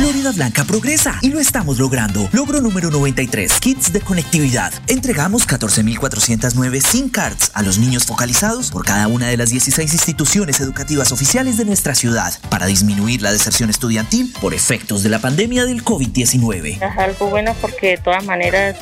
Florida 0.00 0.32
Blanca 0.32 0.64
progresa 0.64 1.18
y 1.20 1.28
lo 1.28 1.40
estamos 1.40 1.78
logrando. 1.78 2.26
Logro 2.32 2.62
número 2.62 2.90
93, 2.90 3.60
kits 3.60 3.92
de 3.92 4.00
conectividad. 4.00 4.72
Entregamos 4.86 5.46
14.409 5.46 6.80
SIM 6.80 7.10
cards 7.10 7.50
a 7.52 7.60
los 7.60 7.76
niños 7.76 8.06
focalizados 8.06 8.70
por 8.70 8.82
cada 8.82 9.08
una 9.08 9.28
de 9.28 9.36
las 9.36 9.50
16 9.50 9.92
instituciones 9.92 10.58
educativas 10.60 11.12
oficiales 11.12 11.58
de 11.58 11.66
nuestra 11.66 11.94
ciudad 11.94 12.32
para 12.48 12.64
disminuir 12.64 13.20
la 13.20 13.30
deserción 13.30 13.68
estudiantil 13.68 14.32
por 14.40 14.54
efectos 14.54 15.02
de 15.02 15.10
la 15.10 15.18
pandemia 15.18 15.66
del 15.66 15.84
COVID-19. 15.84 16.82
Es 16.82 16.98
algo 16.98 17.26
bueno 17.28 17.54
porque 17.60 17.88
de 17.88 17.98
todas 17.98 18.24
maneras 18.24 18.76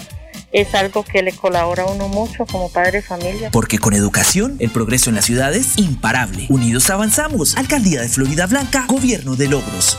es 0.52 0.72
algo 0.76 1.02
que 1.02 1.24
le 1.24 1.32
colabora 1.32 1.82
a 1.82 1.86
uno 1.86 2.06
mucho 2.06 2.46
como 2.46 2.70
padre 2.70 2.92
de 2.92 3.02
familia. 3.02 3.50
Porque 3.50 3.80
con 3.80 3.92
educación, 3.92 4.54
el 4.60 4.70
progreso 4.70 5.10
en 5.10 5.16
la 5.16 5.22
ciudad 5.22 5.52
es 5.52 5.78
imparable. 5.78 6.46
Unidos 6.48 6.88
avanzamos. 6.90 7.56
Alcaldía 7.56 8.02
de 8.02 8.08
Florida 8.08 8.46
Blanca, 8.46 8.84
Gobierno 8.86 9.34
de 9.34 9.48
Logros. 9.48 9.98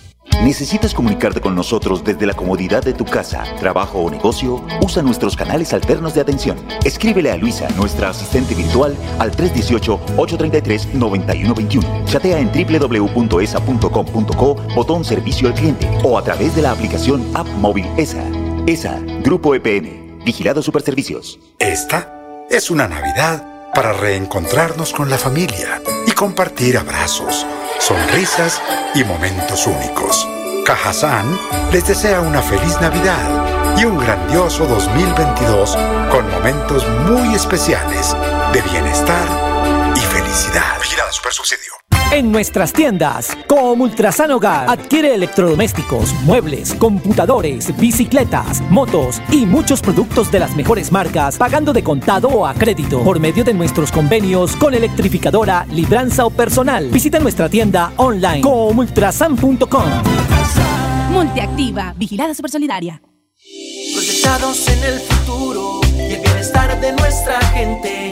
¿Necesitas 0.43 0.93
comunicarte 0.95 1.39
con 1.39 1.55
nosotros 1.55 2.03
desde 2.03 2.25
la 2.25 2.33
comodidad 2.33 2.83
de 2.83 2.93
tu 2.93 3.05
casa, 3.05 3.43
trabajo 3.59 3.99
o 3.99 4.09
negocio? 4.09 4.65
Usa 4.81 5.03
nuestros 5.03 5.35
canales 5.35 5.71
alternos 5.71 6.15
de 6.15 6.21
atención. 6.21 6.57
Escríbele 6.83 7.29
a 7.31 7.37
Luisa, 7.37 7.67
nuestra 7.77 8.09
asistente 8.09 8.55
virtual, 8.55 8.97
al 9.19 9.31
318-833-9121. 9.33 12.05
Chatea 12.05 12.39
en 12.39 12.51
www.esa.com.co, 12.51 14.55
botón 14.75 15.05
servicio 15.05 15.47
al 15.47 15.53
cliente 15.53 15.87
o 16.03 16.17
a 16.17 16.23
través 16.23 16.55
de 16.55 16.63
la 16.63 16.71
aplicación 16.71 17.23
App 17.35 17.47
Móvil 17.59 17.85
ESA. 17.97 18.23
ESA, 18.65 18.99
Grupo 19.23 19.53
EPN, 19.53 20.21
Vigilado 20.25 20.63
Superservicios. 20.63 21.39
Esta 21.59 22.47
es 22.49 22.71
una 22.71 22.87
Navidad 22.87 23.45
para 23.75 23.93
reencontrarnos 23.93 24.91
con 24.91 25.09
la 25.09 25.17
familia 25.17 25.81
y 26.07 26.11
compartir 26.11 26.77
abrazos, 26.77 27.45
sonrisas 27.79 28.61
y 28.95 29.03
momentos 29.03 29.67
únicos. 29.67 30.30
Cajazán 30.71 31.37
les 31.73 31.85
desea 31.85 32.21
una 32.21 32.41
feliz 32.41 32.79
Navidad 32.79 33.75
y 33.77 33.83
un 33.83 33.97
grandioso 33.97 34.65
2022 34.65 35.77
con 36.09 36.31
momentos 36.31 36.87
muy 37.09 37.35
especiales 37.35 38.15
de 38.53 38.61
bienestar 38.61 39.27
y 39.97 39.99
felicidad. 39.99 40.80
Vigilada 41.11 41.13
Super 41.13 41.33
Subsidio. 41.33 41.73
En 42.11 42.31
nuestras 42.31 42.73
tiendas, 42.73 43.37
como 43.47 43.85
Ultrasan 43.85 44.31
Hogar, 44.31 44.69
adquiere 44.69 45.15
electrodomésticos, 45.15 46.13
muebles, 46.23 46.73
computadores, 46.75 47.75
bicicletas, 47.77 48.61
motos 48.69 49.21
y 49.31 49.45
muchos 49.45 49.81
productos 49.81 50.31
de 50.31 50.39
las 50.39 50.55
mejores 50.55 50.91
marcas, 50.91 51.37
pagando 51.37 51.71
de 51.73 51.83
contado 51.83 52.27
o 52.29 52.45
a 52.45 52.53
crédito 52.53 53.03
por 53.03 53.19
medio 53.19 53.43
de 53.43 53.53
nuestros 53.53 53.91
convenios 53.91 54.55
con 54.57 54.73
electrificadora, 54.73 55.65
libranza 55.69 56.25
o 56.25 56.29
personal. 56.29 56.89
Visita 56.89 57.19
nuestra 57.19 57.47
tienda 57.49 57.93
online 57.97 58.41
comultrasan.com. 58.41 59.85
Multiactiva, 61.11 61.93
vigilada 61.97 62.33
supersolidaria. 62.33 63.01
Proyectados 63.93 64.67
en 64.67 64.83
el 64.83 64.99
futuro 64.99 65.81
y 65.95 66.13
el 66.13 66.21
bienestar 66.21 66.79
de 66.79 66.91
nuestra 66.93 67.39
gente, 67.53 68.11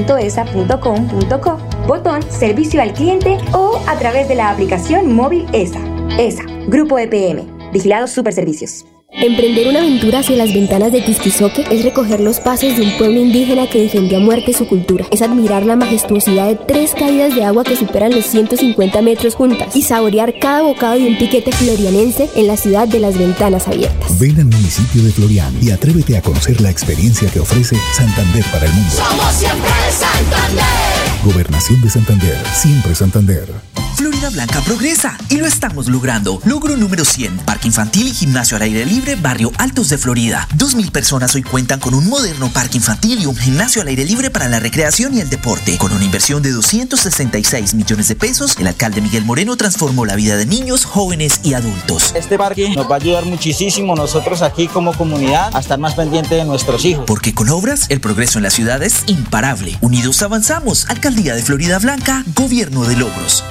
botón 1.87 2.23
Servicio 2.31 2.81
al 2.81 2.93
Cliente 2.93 3.39
o 3.53 3.81
a 3.87 3.99
través 3.99 4.29
de 4.29 4.35
la 4.35 4.51
aplicación 4.51 5.13
móvil 5.13 5.47
ESA. 5.53 5.81
ESA, 6.19 6.45
Grupo 6.69 6.99
EPM, 6.99 7.73
Vigilados 7.73 8.11
Superservicios. 8.11 8.85
Emprender 9.17 9.69
una 9.69 9.79
aventura 9.79 10.19
hacia 10.19 10.37
las 10.37 10.53
ventanas 10.53 10.91
de 10.91 11.01
Tisquizoque 11.01 11.65
es 11.71 11.85
recoger 11.85 12.19
los 12.19 12.41
pasos 12.41 12.77
de 12.77 12.83
un 12.83 12.97
pueblo 12.99 13.21
indígena 13.21 13.71
que 13.71 13.81
defendió 13.81 14.19
a 14.19 14.21
muerte 14.21 14.53
su 14.53 14.67
cultura. 14.67 15.07
Es 15.13 15.23
admirar 15.23 15.65
la 15.65 15.77
majestuosidad 15.77 16.49
de 16.49 16.57
tres 16.57 16.95
caídas 16.99 17.33
de 17.37 17.45
agua 17.45 17.63
que 17.63 17.77
superan 17.77 18.11
los 18.11 18.27
150 18.27 19.03
metros 19.03 19.37
juntas 19.37 19.77
y 19.77 19.83
saborear 19.83 20.35
cada 20.41 20.63
bocado 20.63 20.97
de 20.97 21.07
un 21.07 21.17
piquete 21.17 21.53
florianense 21.53 22.29
en 22.35 22.49
la 22.49 22.57
ciudad 22.57 22.89
de 22.89 22.99
las 22.99 23.17
ventanas 23.17 23.69
abiertas. 23.69 24.19
Ven 24.19 24.37
al 24.37 24.47
municipio 24.47 25.05
de 25.05 25.13
Florian 25.13 25.57
y 25.63 25.71
atrévete 25.71 26.17
a 26.17 26.23
conocer 26.23 26.61
la 26.61 26.71
experiencia 26.71 27.31
que 27.31 27.39
ofrece 27.39 27.77
Santander 27.93 28.45
para 28.53 28.67
el 28.67 28.73
mundo. 28.73 28.91
Somos 28.91 29.33
siempre 29.33 29.71
Santander. 29.93 31.04
Gobernación 31.25 31.81
de 31.81 31.89
Santander, 31.89 32.47
siempre 32.53 32.95
Santander. 32.95 33.74
Florida 34.05 34.29
Blanca 34.29 34.61
progresa 34.61 35.17
y 35.31 35.39
lo 35.39 35.47
estamos 35.47 35.89
logrando. 35.89 36.39
Logro 36.45 36.77
número 36.77 37.07
100, 37.07 37.39
Parque 37.39 37.69
Infantil 37.69 38.09
y 38.09 38.13
Gimnasio 38.13 38.59
al 38.59 38.65
Aire 38.65 38.85
Libre, 38.85 39.17
Barrio 39.17 39.51
Altos 39.57 39.89
de 39.89 39.97
Florida. 39.97 40.47
2.000 40.59 40.91
personas 40.91 41.35
hoy 41.35 41.43
cuentan 41.43 41.81
con 41.81 41.95
un 41.95 42.07
moderno 42.07 42.51
parque 42.53 42.77
infantil 42.77 43.23
y 43.23 43.25
un 43.25 43.35
gimnasio 43.35 43.81
al 43.81 43.89
aire 43.89 44.05
libre 44.05 44.29
para 44.29 44.47
la 44.47 44.61
recreación 44.61 45.15
y 45.15 45.21
el 45.21 45.31
deporte. 45.31 45.79
Con 45.79 45.91
una 45.91 46.05
inversión 46.05 46.43
de 46.43 46.51
266 46.51 47.73
millones 47.73 48.09
de 48.09 48.15
pesos, 48.15 48.57
el 48.59 48.67
alcalde 48.67 49.01
Miguel 49.01 49.25
Moreno 49.25 49.57
transformó 49.57 50.05
la 50.05 50.17
vida 50.17 50.37
de 50.37 50.45
niños, 50.45 50.85
jóvenes 50.85 51.41
y 51.43 51.55
adultos. 51.55 52.13
Este 52.15 52.37
parque 52.37 52.75
nos 52.77 52.91
va 52.91 52.97
a 52.97 52.99
ayudar 52.99 53.25
muchísimo 53.25 53.97
nosotros 53.97 54.43
aquí 54.43 54.69
como 54.69 54.93
comunidad 54.93 55.49
a 55.57 55.61
estar 55.61 55.79
más 55.79 55.95
pendiente 55.95 56.35
de 56.35 56.45
nuestros 56.45 56.85
hijos. 56.85 57.05
Porque 57.07 57.33
con 57.33 57.49
obras, 57.49 57.87
el 57.89 58.03
progreso 58.03 58.39
en 58.39 58.43
la 58.43 58.51
ciudad 58.51 58.83
es 58.83 59.05
imparable. 59.07 59.79
Unidos 59.81 60.21
avanzamos. 60.21 60.85
Alcaldía 60.91 61.35
de 61.35 61.43
Florida 61.43 61.79
Blanca, 61.79 62.23
Gobierno 62.35 62.85
de 62.85 62.97
Logros. 62.97 63.43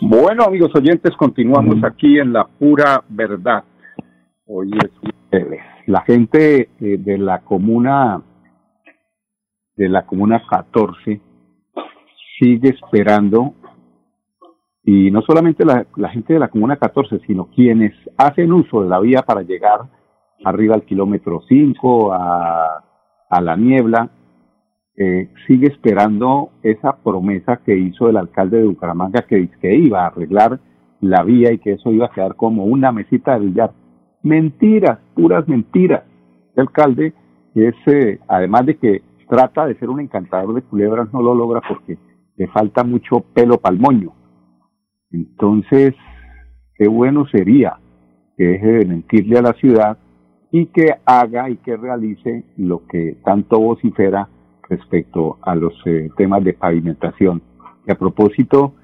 Bueno, 0.00 0.44
amigos 0.44 0.70
oyentes, 0.74 1.16
continuamos 1.16 1.82
aquí 1.82 2.18
en 2.18 2.32
la 2.32 2.44
pura 2.44 3.02
verdad. 3.08 3.64
Hoy 4.46 4.70
es. 4.72 4.90
La 5.86 6.02
gente 6.02 6.68
eh, 6.80 6.96
de 6.98 7.18
la 7.18 7.40
comuna 7.40 8.22
de 9.76 9.88
la 9.88 10.06
comuna 10.06 10.42
14 10.48 11.20
sigue 12.38 12.68
esperando 12.70 13.54
y 14.84 15.10
no 15.10 15.22
solamente 15.22 15.64
la, 15.64 15.86
la 15.96 16.08
gente 16.10 16.34
de 16.34 16.38
la 16.38 16.48
comuna 16.48 16.76
14, 16.76 17.20
sino 17.26 17.46
quienes 17.46 17.92
hacen 18.16 18.52
uso 18.52 18.82
de 18.82 18.88
la 18.88 19.00
vía 19.00 19.22
para 19.22 19.42
llegar 19.42 19.80
arriba 20.44 20.76
al 20.76 20.84
kilómetro 20.84 21.42
5, 21.48 22.12
a, 22.12 22.84
a 23.28 23.40
la 23.40 23.56
niebla, 23.56 24.08
eh, 24.96 25.28
sigue 25.46 25.66
esperando 25.68 26.50
esa 26.62 26.96
promesa 26.96 27.60
que 27.64 27.76
hizo 27.76 28.08
el 28.08 28.16
alcalde 28.16 28.58
de 28.58 28.66
Bucaramanga 28.66 29.22
que, 29.22 29.48
que 29.60 29.74
iba 29.74 30.04
a 30.04 30.06
arreglar 30.06 30.58
la 31.00 31.22
vía 31.22 31.52
y 31.52 31.58
que 31.58 31.72
eso 31.72 31.92
iba 31.92 32.06
a 32.06 32.10
quedar 32.10 32.34
como 32.36 32.64
una 32.64 32.92
mesita 32.92 33.38
de 33.38 33.46
billar. 33.46 33.72
Mentiras, 34.22 34.98
puras 35.14 35.46
mentiras. 35.48 36.04
El 36.54 36.62
alcalde 36.62 37.12
es, 37.54 37.74
eh, 37.86 38.18
además 38.26 38.66
de 38.66 38.76
que 38.76 39.02
trata 39.28 39.66
de 39.66 39.74
ser 39.78 39.90
un 39.90 40.00
encantador 40.00 40.54
de 40.54 40.62
culebras, 40.62 41.12
no 41.12 41.20
lo 41.20 41.34
logra 41.34 41.60
porque 41.68 41.98
le 42.36 42.46
falta 42.48 42.82
mucho 42.82 43.20
pelo 43.34 43.58
palmoño. 43.58 44.12
Entonces, 45.10 45.94
qué 46.74 46.88
bueno 46.88 47.26
sería 47.26 47.78
que 48.36 48.44
deje 48.44 48.66
de 48.66 48.84
mentirle 48.86 49.38
a 49.38 49.42
la 49.42 49.52
ciudad 49.54 49.98
y 50.50 50.66
que 50.66 50.94
haga 51.04 51.50
y 51.50 51.56
que 51.56 51.76
realice 51.76 52.44
lo 52.56 52.86
que 52.86 53.18
tanto 53.24 53.58
vocifera 53.60 54.28
respecto 54.68 55.38
a 55.42 55.54
los 55.54 55.74
eh, 55.86 56.10
temas 56.16 56.42
de 56.44 56.52
pavimentación. 56.52 57.42
Y 57.86 57.90
a 57.90 57.98
propósito, 57.98 58.74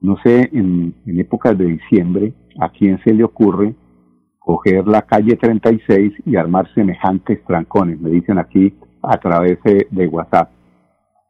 no 0.00 0.16
sé, 0.22 0.48
en, 0.52 0.94
épocas 1.06 1.56
de 1.56 1.66
diciembre, 1.66 2.32
¿a 2.60 2.68
quién 2.68 3.00
se 3.02 3.12
le 3.12 3.24
ocurre 3.24 3.74
coger 4.38 4.86
la 4.86 5.02
calle 5.02 5.36
36 5.36 6.12
y 6.26 6.36
armar 6.36 6.72
semejantes 6.74 7.42
trancones? 7.44 8.00
Me 8.00 8.10
dicen 8.10 8.38
aquí 8.38 8.74
a 9.02 9.18
través 9.18 9.62
de, 9.62 9.86
de 9.90 10.06
WhatsApp, 10.06 10.50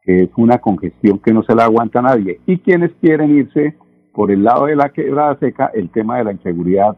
es 0.05 0.29
una 0.37 0.59
congestión 0.59 1.19
que 1.19 1.33
no 1.33 1.43
se 1.43 1.55
la 1.55 1.65
aguanta 1.65 2.01
nadie. 2.01 2.39
Y 2.45 2.59
quienes 2.59 2.91
quieren 3.01 3.35
irse 3.35 3.75
por 4.13 4.31
el 4.31 4.43
lado 4.43 4.67
de 4.67 4.75
la 4.75 4.89
quebrada 4.89 5.37
seca, 5.39 5.71
el 5.73 5.89
tema 5.89 6.17
de 6.17 6.23
la 6.25 6.31
inseguridad, 6.31 6.95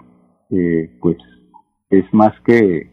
eh, 0.49 0.91
pues 1.01 1.17
es 1.89 2.05
más 2.13 2.33
que 2.41 2.89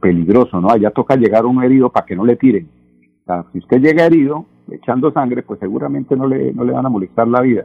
peligroso, 0.00 0.60
¿no? 0.60 0.70
Allá 0.70 0.90
toca 0.90 1.14
llegar 1.16 1.46
uno 1.46 1.62
herido 1.62 1.90
para 1.90 2.06
que 2.06 2.16
no 2.16 2.24
le 2.24 2.36
tiren. 2.36 2.68
Si 3.52 3.58
usted 3.58 3.80
llega 3.80 4.06
herido, 4.06 4.46
echando 4.70 5.12
sangre, 5.12 5.42
pues 5.42 5.60
seguramente 5.60 6.16
no 6.16 6.26
le, 6.26 6.52
no 6.52 6.64
le 6.64 6.72
van 6.72 6.86
a 6.86 6.90
molestar 6.90 7.28
la 7.28 7.40
vida. 7.40 7.64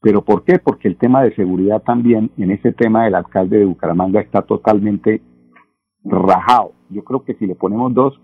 ¿Pero 0.00 0.22
por 0.22 0.44
qué? 0.44 0.58
Porque 0.58 0.88
el 0.88 0.96
tema 0.96 1.22
de 1.22 1.34
seguridad 1.34 1.82
también, 1.82 2.30
en 2.36 2.50
ese 2.50 2.72
tema 2.72 3.04
del 3.04 3.14
alcalde 3.14 3.58
de 3.58 3.64
Bucaramanga 3.64 4.20
está 4.20 4.42
totalmente 4.42 5.22
rajado. 6.04 6.72
Yo 6.90 7.02
creo 7.04 7.24
que 7.24 7.34
si 7.34 7.46
le 7.46 7.54
ponemos 7.54 7.92
dos, 7.94 8.20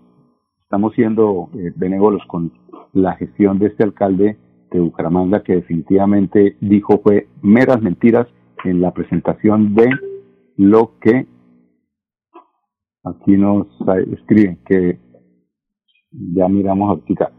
estamos 0.61 0.93
siendo 0.93 1.49
eh, 1.55 1.73
benévolos 1.75 2.21
con 2.27 2.51
la 2.93 3.13
gestión 3.15 3.59
de 3.59 3.67
este 3.67 3.83
alcalde 3.83 4.37
de 4.71 4.79
Bucaramanga 4.79 5.43
que 5.43 5.55
definitivamente 5.55 6.57
dijo 6.61 6.99
fue 7.03 7.27
meras 7.41 7.81
mentiras 7.81 8.27
en 8.63 8.81
la 8.81 8.91
presentación 8.91 9.75
de 9.75 9.89
lo 10.57 10.93
que 10.99 11.27
aquí 13.03 13.37
nos 13.37 13.67
escriben 14.11 14.59
que 14.65 14.99
ya 16.13 16.47
miramos 16.47 16.89
ahorita 16.89 17.31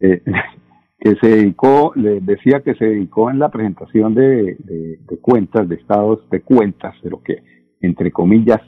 eh, 0.00 0.22
que 0.98 1.14
se 1.16 1.28
dedicó, 1.28 1.92
le 1.94 2.20
decía 2.20 2.60
que 2.60 2.74
se 2.74 2.84
dedicó 2.84 3.30
en 3.30 3.38
la 3.38 3.48
presentación 3.50 4.14
de, 4.14 4.56
de, 4.58 5.18
cuentas, 5.20 5.68
de 5.68 5.76
estados 5.76 6.28
de 6.30 6.42
cuentas, 6.42 6.94
de 7.02 7.10
lo 7.10 7.22
que 7.22 7.42
entre 7.80 8.10
comillas 8.12 8.60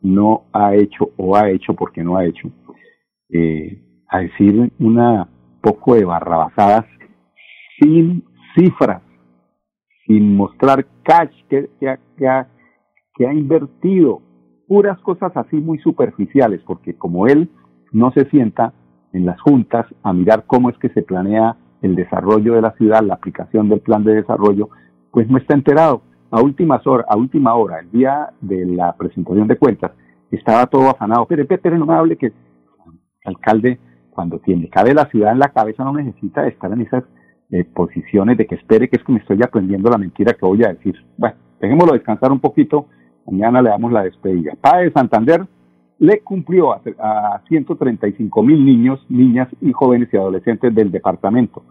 no 0.00 0.44
ha 0.52 0.74
hecho 0.74 1.10
o 1.16 1.36
ha 1.36 1.50
hecho 1.50 1.74
porque 1.74 2.02
no 2.02 2.16
ha 2.16 2.24
hecho, 2.24 2.48
eh, 3.28 3.82
a 4.08 4.20
decir 4.20 4.72
una 4.78 5.28
poco 5.60 5.94
de 5.94 6.04
barrabasadas 6.04 6.86
sin 7.78 8.24
cifras, 8.54 9.02
sin 10.06 10.36
mostrar 10.36 10.86
cash 11.02 11.34
que, 11.48 11.68
que, 11.80 11.96
que, 12.16 12.28
ha, 12.28 12.48
que 13.14 13.26
ha 13.26 13.34
invertido 13.34 14.22
puras 14.68 14.98
cosas 15.00 15.36
así 15.36 15.56
muy 15.56 15.78
superficiales, 15.78 16.60
porque 16.64 16.96
como 16.96 17.26
él 17.26 17.50
no 17.92 18.12
se 18.12 18.24
sienta 18.30 18.72
en 19.12 19.26
las 19.26 19.40
juntas 19.40 19.86
a 20.02 20.12
mirar 20.12 20.44
cómo 20.46 20.70
es 20.70 20.78
que 20.78 20.88
se 20.90 21.02
planea 21.02 21.56
el 21.82 21.96
desarrollo 21.96 22.54
de 22.54 22.62
la 22.62 22.72
ciudad, 22.72 23.02
la 23.02 23.14
aplicación 23.14 23.68
del 23.68 23.80
plan 23.80 24.04
de 24.04 24.14
desarrollo, 24.14 24.68
pues 25.10 25.28
no 25.28 25.38
está 25.38 25.54
enterado. 25.54 26.02
A 26.30 26.40
últimas 26.40 26.86
horas, 26.86 27.06
a 27.08 27.16
última 27.16 27.54
hora, 27.54 27.80
el 27.80 27.90
día 27.90 28.30
de 28.40 28.64
la 28.64 28.94
presentación 28.96 29.48
de 29.48 29.56
cuentas, 29.56 29.92
estaba 30.30 30.66
todo 30.66 30.88
afanado. 30.90 31.26
Pero, 31.26 31.44
pero 31.46 31.78
no 31.78 31.86
me 31.86 31.94
hable 31.94 32.16
que 32.16 32.26
el 32.26 32.34
alcalde, 33.24 33.80
cuando 34.10 34.38
tiene 34.38 34.68
cabe 34.68 34.94
la 34.94 35.06
ciudad 35.06 35.32
en 35.32 35.40
la 35.40 35.48
cabeza, 35.48 35.82
no 35.82 35.92
necesita 35.92 36.46
estar 36.46 36.72
en 36.72 36.82
esas 36.82 37.02
eh, 37.50 37.64
posiciones 37.64 38.38
de 38.38 38.46
que 38.46 38.54
espere 38.54 38.88
que 38.88 38.96
es 38.96 39.04
que 39.04 39.12
me 39.12 39.18
estoy 39.18 39.42
aprendiendo 39.42 39.90
la 39.90 39.98
mentira 39.98 40.34
que 40.34 40.46
voy 40.46 40.62
a 40.62 40.72
decir. 40.72 40.94
Bueno, 41.16 41.34
dejémoslo 41.60 41.94
descansar 41.94 42.30
un 42.30 42.38
poquito, 42.38 42.86
mañana 43.26 43.60
le 43.60 43.70
damos 43.70 43.90
la 43.90 44.04
despedida. 44.04 44.52
PAE 44.60 44.92
Santander 44.92 45.46
le 46.00 46.20
cumplió 46.20 46.72
a, 46.72 46.80
a 46.98 47.42
135 47.46 48.42
mil 48.42 48.64
niños, 48.64 49.04
niñas 49.08 49.48
y 49.60 49.70
jóvenes 49.72 50.08
y 50.12 50.16
adolescentes 50.16 50.74
del 50.74 50.90
departamento. 50.90 51.62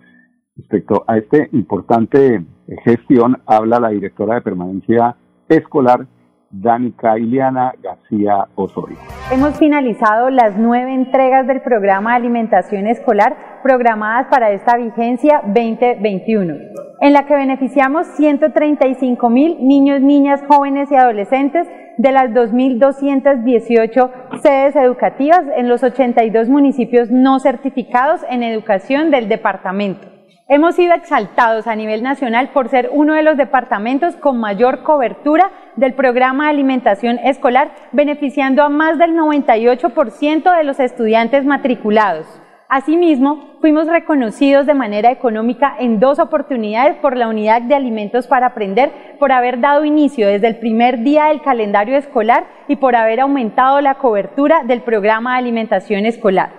Respecto 0.56 1.04
a 1.08 1.18
esta 1.18 1.38
importante 1.52 2.46
gestión, 2.84 3.42
habla 3.46 3.80
la 3.80 3.90
directora 3.90 4.36
de 4.36 4.42
permanencia 4.42 5.16
escolar, 5.48 6.06
Danica 6.52 7.18
Iliana 7.18 7.74
García 7.82 8.46
Osorio. 8.56 8.98
Hemos 9.32 9.58
finalizado 9.58 10.30
las 10.30 10.58
nueve 10.58 10.94
entregas 10.94 11.48
del 11.48 11.62
programa 11.62 12.12
de 12.12 12.18
alimentación 12.18 12.88
escolar 12.88 13.62
programadas 13.64 14.28
para 14.28 14.52
esta 14.52 14.78
vigencia 14.78 15.42
2021, 15.46 16.56
en 17.02 17.14
la 17.14 17.26
que 17.26 17.36
beneficiamos 17.36 18.08
135 18.16 19.30
mil 19.30 19.58
niños, 19.66 20.02
niñas, 20.02 20.44
jóvenes 20.48 20.92
y 20.92 20.96
adolescentes 20.96 21.68
de 22.00 22.12
las 22.14 22.30
2.218 22.30 24.42
sedes 24.42 24.76
educativas 24.78 25.42
en 25.58 25.68
los 25.68 25.84
82 25.84 26.48
municipios 26.48 27.12
no 27.12 27.42
certificados 27.42 28.22
en 28.30 28.42
educación 28.42 29.12
del 29.12 29.28
departamento. 29.28 30.08
Hemos 30.48 30.76
sido 30.76 30.94
exaltados 30.94 31.68
a 31.68 31.76
nivel 31.76 32.02
nacional 32.02 32.52
por 32.54 32.70
ser 32.70 32.90
uno 32.94 33.16
de 33.16 33.24
los 33.24 33.36
departamentos 33.36 34.16
con 34.16 34.40
mayor 34.40 34.84
cobertura 34.84 35.52
del 35.76 35.94
programa 35.94 36.46
de 36.46 36.52
alimentación 36.52 37.20
escolar, 37.20 37.76
beneficiando 37.92 38.64
a 38.64 38.70
más 38.70 38.98
del 38.98 39.12
98% 39.12 40.58
de 40.58 40.64
los 40.64 40.80
estudiantes 40.80 41.44
matriculados. 41.44 42.26
Asimismo, 42.72 43.56
fuimos 43.62 43.88
reconocidos 43.88 44.68
de 44.68 44.76
manera 44.76 45.10
económica 45.12 45.74
en 45.80 46.00
dos 46.00 46.20
oportunidades 46.20 46.98
por 46.98 47.18
la 47.18 47.28
Unidad 47.28 47.64
de 47.64 47.74
Alimentos 47.74 48.28
para 48.28 48.46
Aprender 48.46 48.92
por 49.18 49.32
haber 49.32 49.60
dado 49.60 49.86
inicio 49.86 50.28
desde 50.28 50.50
el 50.50 50.60
primer 50.60 51.00
día 51.04 51.30
del 51.30 51.42
calendario 51.42 51.98
escolar 51.98 52.46
y 52.68 52.76
por 52.76 52.96
haber 52.96 53.22
aumentado 53.22 53.82
la 53.82 53.96
cobertura 53.96 54.64
del 54.66 54.84
programa 54.84 55.32
de 55.32 55.40
alimentación 55.40 56.06
escolar. 56.06 56.52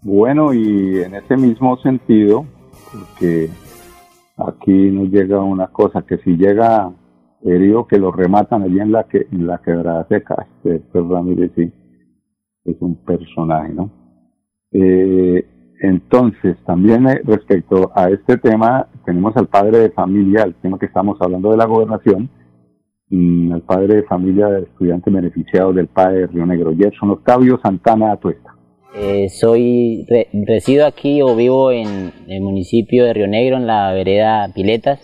Bueno, 0.00 0.54
y 0.54 1.02
en 1.02 1.14
ese 1.14 1.36
mismo 1.36 1.76
sentido, 1.82 2.46
porque 2.90 3.50
aquí 4.38 4.90
nos 4.90 5.10
llega 5.10 5.38
una 5.42 5.66
cosa, 5.66 6.00
que 6.00 6.16
si 6.16 6.38
llega 6.38 6.90
herido 7.44 7.86
que 7.86 7.98
lo 7.98 8.10
rematan 8.10 8.62
allí 8.62 8.80
en 8.80 8.90
la 8.90 9.04
que 9.04 9.26
en 9.30 9.46
la 9.46 9.58
quebrada 9.58 10.06
seca, 10.08 10.46
este 10.64 10.80
Ramírez 10.94 11.52
sí, 11.54 11.70
es 12.64 12.76
un 12.80 12.96
personaje, 13.04 13.72
¿no? 13.74 13.90
Eh, 14.72 15.44
entonces, 15.82 16.56
también 16.64 17.08
eh, 17.08 17.20
respecto 17.24 17.90
a 17.94 18.08
este 18.08 18.38
tema, 18.38 18.88
tenemos 19.04 19.36
al 19.36 19.48
padre 19.48 19.78
de 19.78 19.90
familia, 19.90 20.44
el 20.44 20.54
tema 20.54 20.78
que 20.78 20.86
estamos 20.86 21.16
hablando 21.20 21.50
de 21.50 21.56
la 21.56 21.64
gobernación, 21.66 22.30
mm, 23.10 23.52
al 23.52 23.62
padre 23.62 23.96
de 23.96 24.02
familia 24.04 24.46
del 24.48 24.64
estudiante 24.64 25.10
beneficiado 25.10 25.72
del 25.72 25.88
padre 25.88 26.20
de 26.20 26.26
Río 26.28 26.46
Negro, 26.46 26.72
Gerson 26.76 27.10
Octavio 27.10 27.58
Santana 27.62 28.12
Atuesta. 28.12 28.50
Eh, 28.94 29.28
soy 29.30 30.04
re- 30.08 30.28
resido 30.46 30.86
aquí 30.86 31.22
o 31.22 31.34
vivo 31.34 31.72
en 31.72 32.12
el 32.28 32.42
municipio 32.42 33.04
de 33.04 33.14
Río 33.14 33.26
Negro, 33.26 33.56
en 33.56 33.66
la 33.66 33.92
vereda 33.92 34.48
Piletas, 34.54 35.00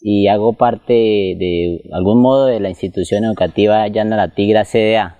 y 0.00 0.28
hago 0.28 0.54
parte 0.54 0.92
de 0.94 1.82
algún 1.92 2.20
modo 2.22 2.46
de 2.46 2.58
la 2.60 2.70
institución 2.70 3.24
educativa 3.24 3.86
Llana 3.88 4.16
La 4.16 4.34
Tigra 4.34 4.64
CDA. 4.64 5.17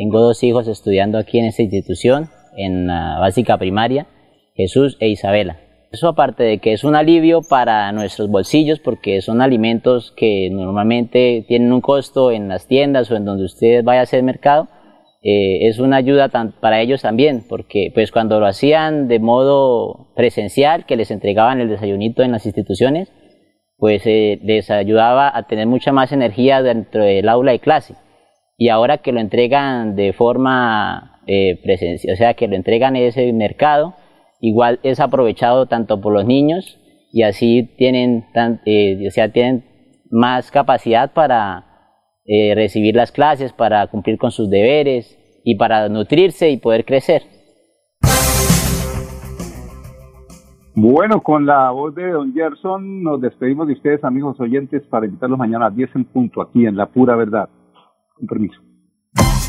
Tengo 0.00 0.22
dos 0.22 0.42
hijos 0.44 0.66
estudiando 0.66 1.18
aquí 1.18 1.38
en 1.38 1.44
esta 1.44 1.60
institución, 1.60 2.30
en 2.56 2.86
la 2.86 3.18
básica 3.18 3.58
primaria, 3.58 4.06
Jesús 4.54 4.96
e 4.98 5.10
Isabela. 5.10 5.58
Eso 5.92 6.08
aparte 6.08 6.42
de 6.42 6.56
que 6.56 6.72
es 6.72 6.84
un 6.84 6.96
alivio 6.96 7.42
para 7.42 7.92
nuestros 7.92 8.30
bolsillos 8.30 8.80
porque 8.80 9.20
son 9.20 9.42
alimentos 9.42 10.14
que 10.16 10.48
normalmente 10.50 11.44
tienen 11.46 11.70
un 11.70 11.82
costo 11.82 12.30
en 12.30 12.48
las 12.48 12.66
tiendas 12.66 13.10
o 13.10 13.16
en 13.16 13.26
donde 13.26 13.44
ustedes 13.44 13.84
vayan 13.84 14.00
a 14.00 14.04
hacer 14.04 14.22
mercado, 14.22 14.68
eh, 15.20 15.68
es 15.68 15.78
una 15.78 15.96
ayuda 15.96 16.30
para 16.30 16.80
ellos 16.80 17.02
también, 17.02 17.44
porque 17.46 17.90
pues 17.92 18.10
cuando 18.10 18.40
lo 18.40 18.46
hacían 18.46 19.06
de 19.06 19.18
modo 19.18 20.14
presencial, 20.16 20.86
que 20.86 20.96
les 20.96 21.10
entregaban 21.10 21.60
el 21.60 21.68
desayunito 21.68 22.22
en 22.22 22.32
las 22.32 22.46
instituciones, 22.46 23.12
pues 23.76 24.06
eh, 24.06 24.40
les 24.44 24.70
ayudaba 24.70 25.30
a 25.36 25.42
tener 25.42 25.66
mucha 25.66 25.92
más 25.92 26.10
energía 26.10 26.62
dentro 26.62 27.04
del 27.04 27.28
aula 27.28 27.52
de 27.52 27.58
clase. 27.58 27.96
Y 28.62 28.68
ahora 28.68 28.98
que 28.98 29.10
lo 29.12 29.20
entregan 29.20 29.96
de 29.96 30.12
forma 30.12 31.22
eh, 31.26 31.58
presencial, 31.64 32.12
o 32.12 32.16
sea, 32.18 32.34
que 32.34 32.46
lo 32.46 32.56
entregan 32.56 32.94
en 32.94 33.04
ese 33.04 33.32
mercado, 33.32 33.94
igual 34.38 34.80
es 34.82 35.00
aprovechado 35.00 35.64
tanto 35.64 36.02
por 36.02 36.12
los 36.12 36.26
niños 36.26 36.78
y 37.10 37.22
así 37.22 37.74
tienen, 37.78 38.26
tan- 38.34 38.60
eh, 38.66 38.98
o 39.08 39.10
sea, 39.12 39.32
tienen 39.32 39.64
más 40.10 40.50
capacidad 40.50 41.14
para 41.14 41.64
eh, 42.26 42.52
recibir 42.54 42.94
las 42.96 43.12
clases, 43.12 43.54
para 43.54 43.86
cumplir 43.86 44.18
con 44.18 44.30
sus 44.30 44.50
deberes 44.50 45.18
y 45.42 45.54
para 45.54 45.88
nutrirse 45.88 46.50
y 46.50 46.58
poder 46.58 46.84
crecer. 46.84 47.22
Bueno, 50.74 51.22
con 51.22 51.46
la 51.46 51.70
voz 51.70 51.94
de 51.94 52.10
Don 52.10 52.34
Gerson 52.34 53.02
nos 53.02 53.22
despedimos 53.22 53.66
de 53.68 53.72
ustedes, 53.72 54.04
amigos 54.04 54.38
oyentes, 54.38 54.82
para 54.90 55.06
invitarlos 55.06 55.38
mañana 55.38 55.66
a 55.66 55.70
10 55.70 55.96
en 55.96 56.04
punto 56.04 56.42
aquí 56.42 56.66
en 56.66 56.76
La 56.76 56.84
Pura 56.84 57.16
Verdad. 57.16 57.48
Con 58.20 58.28
permiso. 58.28 58.60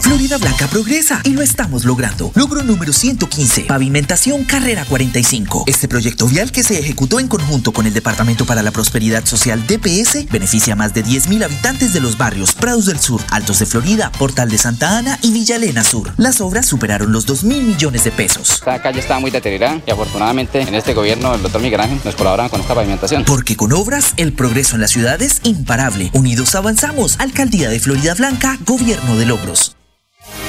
Florida 0.01 0.37
Blanca 0.37 0.67
progresa 0.67 1.21
y 1.23 1.29
lo 1.29 1.41
estamos 1.41 1.85
logrando. 1.85 2.31
Logro 2.35 2.63
número 2.63 2.91
115, 2.91 3.63
pavimentación 3.63 4.43
carrera 4.43 4.83
45. 4.85 5.65
Este 5.67 5.87
proyecto 5.87 6.27
vial 6.27 6.51
que 6.51 6.63
se 6.63 6.79
ejecutó 6.79 7.19
en 7.19 7.27
conjunto 7.27 7.71
con 7.71 7.85
el 7.85 7.93
Departamento 7.93 8.45
para 8.45 8.63
la 8.63 8.71
Prosperidad 8.71 9.25
Social 9.25 9.65
DPS 9.67 10.25
beneficia 10.31 10.73
a 10.73 10.75
más 10.75 10.93
de 10.93 11.05
10.000 11.05 11.45
habitantes 11.45 11.93
de 11.93 11.99
los 11.99 12.17
barrios 12.17 12.53
Prados 12.53 12.87
del 12.87 12.99
Sur, 12.99 13.21
Altos 13.29 13.59
de 13.59 13.65
Florida, 13.65 14.11
Portal 14.17 14.49
de 14.49 14.57
Santa 14.57 14.97
Ana 14.97 15.19
y 15.21 15.31
Villa 15.31 15.57
Elena 15.57 15.83
Sur. 15.83 16.13
Las 16.17 16.41
obras 16.41 16.65
superaron 16.65 17.11
los 17.11 17.25
2 17.25 17.43
mil 17.43 17.63
millones 17.63 18.03
de 18.03 18.11
pesos. 18.11 18.51
Esta 18.51 18.81
calle 18.81 18.99
estaba 18.99 19.19
muy 19.19 19.31
deteriorada 19.31 19.81
y 19.85 19.91
afortunadamente 19.91 20.61
en 20.61 20.75
este 20.75 20.93
gobierno 20.93 21.35
el 21.35 21.41
doctor 21.41 21.61
Miguel 21.61 21.81
Ángel 21.81 21.99
nos 22.03 22.15
colaboran 22.15 22.49
con 22.49 22.61
esta 22.61 22.73
pavimentación. 22.73 23.23
Porque 23.25 23.55
con 23.55 23.71
obras 23.71 24.13
el 24.17 24.33
progreso 24.33 24.75
en 24.75 24.81
la 24.81 24.87
ciudad 24.87 25.21
es 25.21 25.41
imparable. 25.43 26.09
Unidos 26.13 26.55
avanzamos. 26.55 27.19
Alcaldía 27.19 27.69
de 27.69 27.79
Florida 27.79 28.13
Blanca, 28.15 28.57
Gobierno 28.65 29.15
de 29.15 29.25
Logros. 29.25 29.75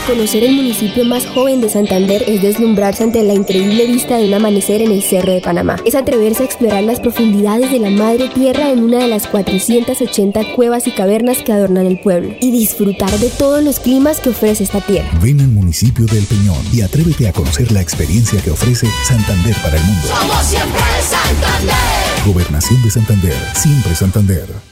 Conocer 0.06 0.42
el 0.42 0.56
municipio 0.56 1.04
más 1.04 1.26
joven 1.26 1.60
de 1.60 1.68
Santander 1.68 2.24
es 2.26 2.42
deslumbrarse 2.42 3.04
ante 3.04 3.22
la 3.22 3.34
increíble 3.34 3.86
vista 3.86 4.16
de 4.16 4.26
un 4.26 4.34
amanecer 4.34 4.82
en 4.82 4.90
el 4.90 5.00
Cerro 5.00 5.32
de 5.32 5.40
Panamá. 5.40 5.76
Es 5.86 5.94
atreverse 5.94 6.42
a 6.42 6.46
explorar 6.46 6.82
las 6.82 6.98
profundidades 6.98 7.70
de 7.70 7.78
la 7.78 7.88
madre 7.88 8.28
tierra 8.28 8.70
en 8.70 8.82
una 8.82 8.98
de 8.98 9.06
las 9.06 9.28
480 9.28 10.54
cuevas 10.56 10.88
y 10.88 10.90
cavernas 10.90 11.38
que 11.44 11.52
adornan 11.52 11.86
el 11.86 12.00
pueblo. 12.00 12.34
Y 12.40 12.50
disfrutar 12.50 13.16
de 13.20 13.30
todos 13.30 13.62
los 13.62 13.78
climas 13.78 14.18
que 14.18 14.30
ofrece 14.30 14.64
esta 14.64 14.80
tierra. 14.80 15.08
Ven 15.22 15.40
al 15.40 15.48
municipio 15.48 16.04
de 16.06 16.18
El 16.18 16.24
Peñón 16.24 16.66
y 16.72 16.80
atrévete 16.80 17.28
a 17.28 17.32
conocer 17.32 17.70
la 17.70 17.80
experiencia 17.80 18.42
que 18.42 18.50
ofrece 18.50 18.88
Santander 19.06 19.54
para 19.62 19.76
el 19.76 19.84
mundo. 19.84 20.08
Somos 20.08 20.44
siempre 20.44 20.80
Santander. 21.00 22.26
Gobernación 22.26 22.82
de 22.82 22.90
Santander, 22.90 23.36
siempre 23.54 23.94
Santander. 23.94 24.71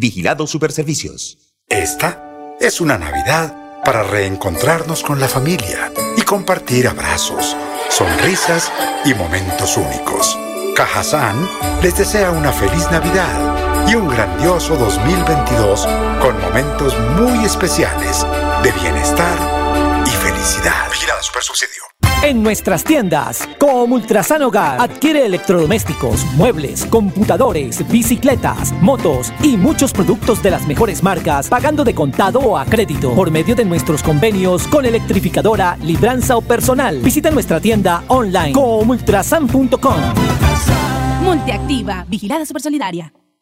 Vigilado 0.00 0.46
Superservicios. 0.46 1.38
Esta 1.68 2.54
es 2.60 2.80
una 2.80 2.98
Navidad 2.98 3.82
para 3.84 4.04
reencontrarnos 4.04 5.02
con 5.02 5.18
la 5.18 5.26
familia 5.26 5.92
y 6.16 6.22
compartir 6.22 6.86
abrazos, 6.86 7.56
sonrisas 7.88 8.70
y 9.04 9.14
momentos 9.14 9.76
únicos. 9.76 10.38
Cajazán 10.76 11.48
les 11.82 11.98
desea 11.98 12.30
una 12.30 12.52
feliz 12.52 12.88
Navidad 12.92 13.88
y 13.88 13.96
un 13.96 14.08
grandioso 14.08 14.76
2022 14.76 15.88
con 16.22 16.40
momentos 16.42 16.96
muy 17.16 17.44
especiales 17.44 18.24
de 18.62 18.70
bienestar 18.80 19.57
felicidad. 20.48 20.90
Vigilada 20.90 21.22
Supersubsidio. 21.22 21.82
En 22.22 22.42
nuestras 22.42 22.82
tiendas, 22.82 23.48
como 23.60 23.94
Ultrasan 23.94 24.42
Hogar, 24.42 24.80
adquiere 24.80 25.24
electrodomésticos, 25.24 26.24
muebles, 26.34 26.84
computadores, 26.86 27.86
bicicletas, 27.88 28.72
motos 28.80 29.32
y 29.42 29.56
muchos 29.56 29.92
productos 29.92 30.42
de 30.42 30.50
las 30.50 30.66
mejores 30.66 31.02
marcas, 31.02 31.48
pagando 31.48 31.84
de 31.84 31.94
contado 31.94 32.40
o 32.40 32.58
a 32.58 32.64
crédito 32.64 33.14
por 33.14 33.30
medio 33.30 33.54
de 33.54 33.64
nuestros 33.64 34.02
convenios 34.02 34.66
con 34.66 34.84
electrificadora, 34.84 35.76
libranza 35.82 36.36
o 36.36 36.40
personal. 36.40 36.98
Visita 37.00 37.30
nuestra 37.30 37.60
tienda 37.60 38.02
online 38.08 38.52
comultrasan.com. 38.52 40.00
Multiactiva, 41.22 42.04
vigilada 42.08 42.44
supersolidaria. 42.46 43.12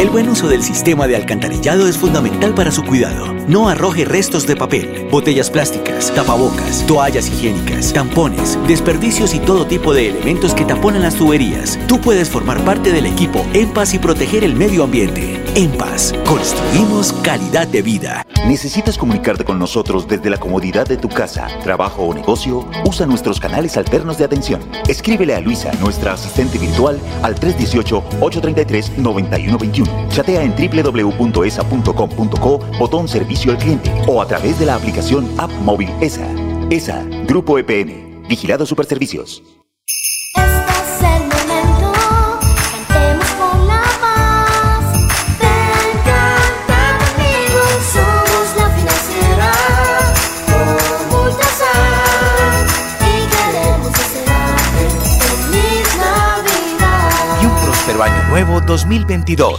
El 0.00 0.08
buen 0.08 0.30
uso 0.30 0.48
del 0.48 0.62
sistema 0.62 1.06
de 1.06 1.14
alcantarillado 1.14 1.86
es 1.86 1.98
fundamental 1.98 2.54
para 2.54 2.70
su 2.70 2.82
cuidado. 2.84 3.34
No 3.48 3.68
arroje 3.68 4.06
restos 4.06 4.46
de 4.46 4.56
papel, 4.56 5.06
botellas 5.10 5.50
plásticas, 5.50 6.10
tapabocas, 6.14 6.86
toallas 6.86 7.28
higiénicas, 7.28 7.92
tampones, 7.92 8.58
desperdicios 8.66 9.34
y 9.34 9.40
todo 9.40 9.66
tipo 9.66 9.92
de 9.92 10.08
elementos 10.08 10.54
que 10.54 10.64
taponan 10.64 11.02
las 11.02 11.16
tuberías. 11.16 11.78
Tú 11.86 12.00
puedes 12.00 12.30
formar 12.30 12.64
parte 12.64 12.92
del 12.92 13.04
equipo 13.04 13.44
En 13.52 13.74
y 13.92 13.98
proteger 13.98 14.42
el 14.42 14.54
medio 14.54 14.84
ambiente. 14.84 15.44
En 15.54 15.70
Paz, 15.72 16.14
construimos 16.24 17.12
calidad 17.22 17.68
de 17.68 17.82
vida. 17.82 18.24
¿Necesitas 18.46 18.96
comunicarte 18.96 19.44
con 19.44 19.58
nosotros 19.58 20.08
desde 20.08 20.30
la 20.30 20.38
comodidad 20.38 20.86
de 20.86 20.96
tu 20.96 21.10
casa, 21.10 21.46
trabajo 21.62 22.04
o 22.04 22.14
negocio? 22.14 22.66
Usa 22.86 23.04
nuestros 23.04 23.38
canales 23.38 23.76
alternos 23.76 24.16
de 24.16 24.24
atención. 24.24 24.62
Escríbele 24.88 25.34
a 25.34 25.40
Luisa, 25.40 25.70
nuestra 25.80 26.14
asistente 26.14 26.56
virtual, 26.56 26.98
al 27.22 27.34
318-833-9121. 27.34 29.89
Chatea 30.10 30.42
en 30.42 30.54
www.esa.com.co, 30.54 32.58
botón 32.78 33.08
servicio 33.08 33.52
al 33.52 33.58
cliente 33.58 33.90
o 34.06 34.20
a 34.20 34.26
través 34.26 34.58
de 34.58 34.66
la 34.66 34.74
aplicación 34.74 35.26
App 35.38 35.50
Móvil 35.62 35.88
ESA. 36.00 36.26
ESA, 36.70 37.04
Grupo 37.26 37.58
EPM, 37.58 38.26
Vigilado 38.28 38.66
Superservicios. 38.66 39.42
Nuevo 58.30 58.60
2022. 58.60 59.58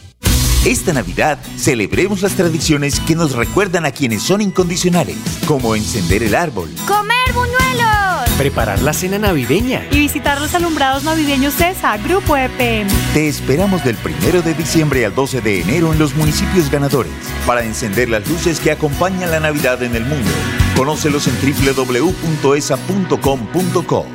Esta 0.65 0.93
Navidad 0.93 1.39
celebremos 1.57 2.21
las 2.21 2.33
tradiciones 2.33 2.99
que 2.99 3.15
nos 3.15 3.31
recuerdan 3.31 3.87
a 3.87 3.91
quienes 3.91 4.21
son 4.21 4.41
incondicionales, 4.41 5.17
como 5.47 5.75
encender 5.75 6.21
el 6.21 6.35
árbol, 6.35 6.69
¡Comer 6.87 7.33
buñuelos! 7.33 8.29
Preparar 8.37 8.79
la 8.83 8.93
cena 8.93 9.17
navideña. 9.17 9.87
Y 9.89 9.97
visitar 9.97 10.39
los 10.39 10.53
alumbrados 10.53 11.03
navideños 11.03 11.55
CESA, 11.55 11.97
Grupo 11.97 12.37
EPM. 12.37 12.87
Te 13.15 13.27
esperamos 13.27 13.83
del 13.83 13.97
1 14.05 14.43
de 14.43 14.53
diciembre 14.53 15.03
al 15.03 15.15
12 15.15 15.41
de 15.41 15.61
enero 15.61 15.93
en 15.93 15.99
los 15.99 16.13
municipios 16.15 16.69
ganadores 16.69 17.11
para 17.47 17.63
encender 17.63 18.09
las 18.09 18.27
luces 18.29 18.59
que 18.59 18.69
acompañan 18.69 19.31
la 19.31 19.39
Navidad 19.39 19.81
en 19.81 19.95
el 19.95 20.05
mundo. 20.05 20.29
Conócelos 20.77 21.27
en 21.27 21.33
www.esa.com.co. 21.41 22.15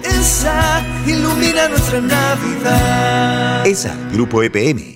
Esa 0.04 0.86
ilumina 1.06 1.68
nuestra 1.68 2.00
Navidad. 2.00 3.66
ESA, 3.66 3.96
Grupo 4.12 4.44
EPM, 4.44 4.95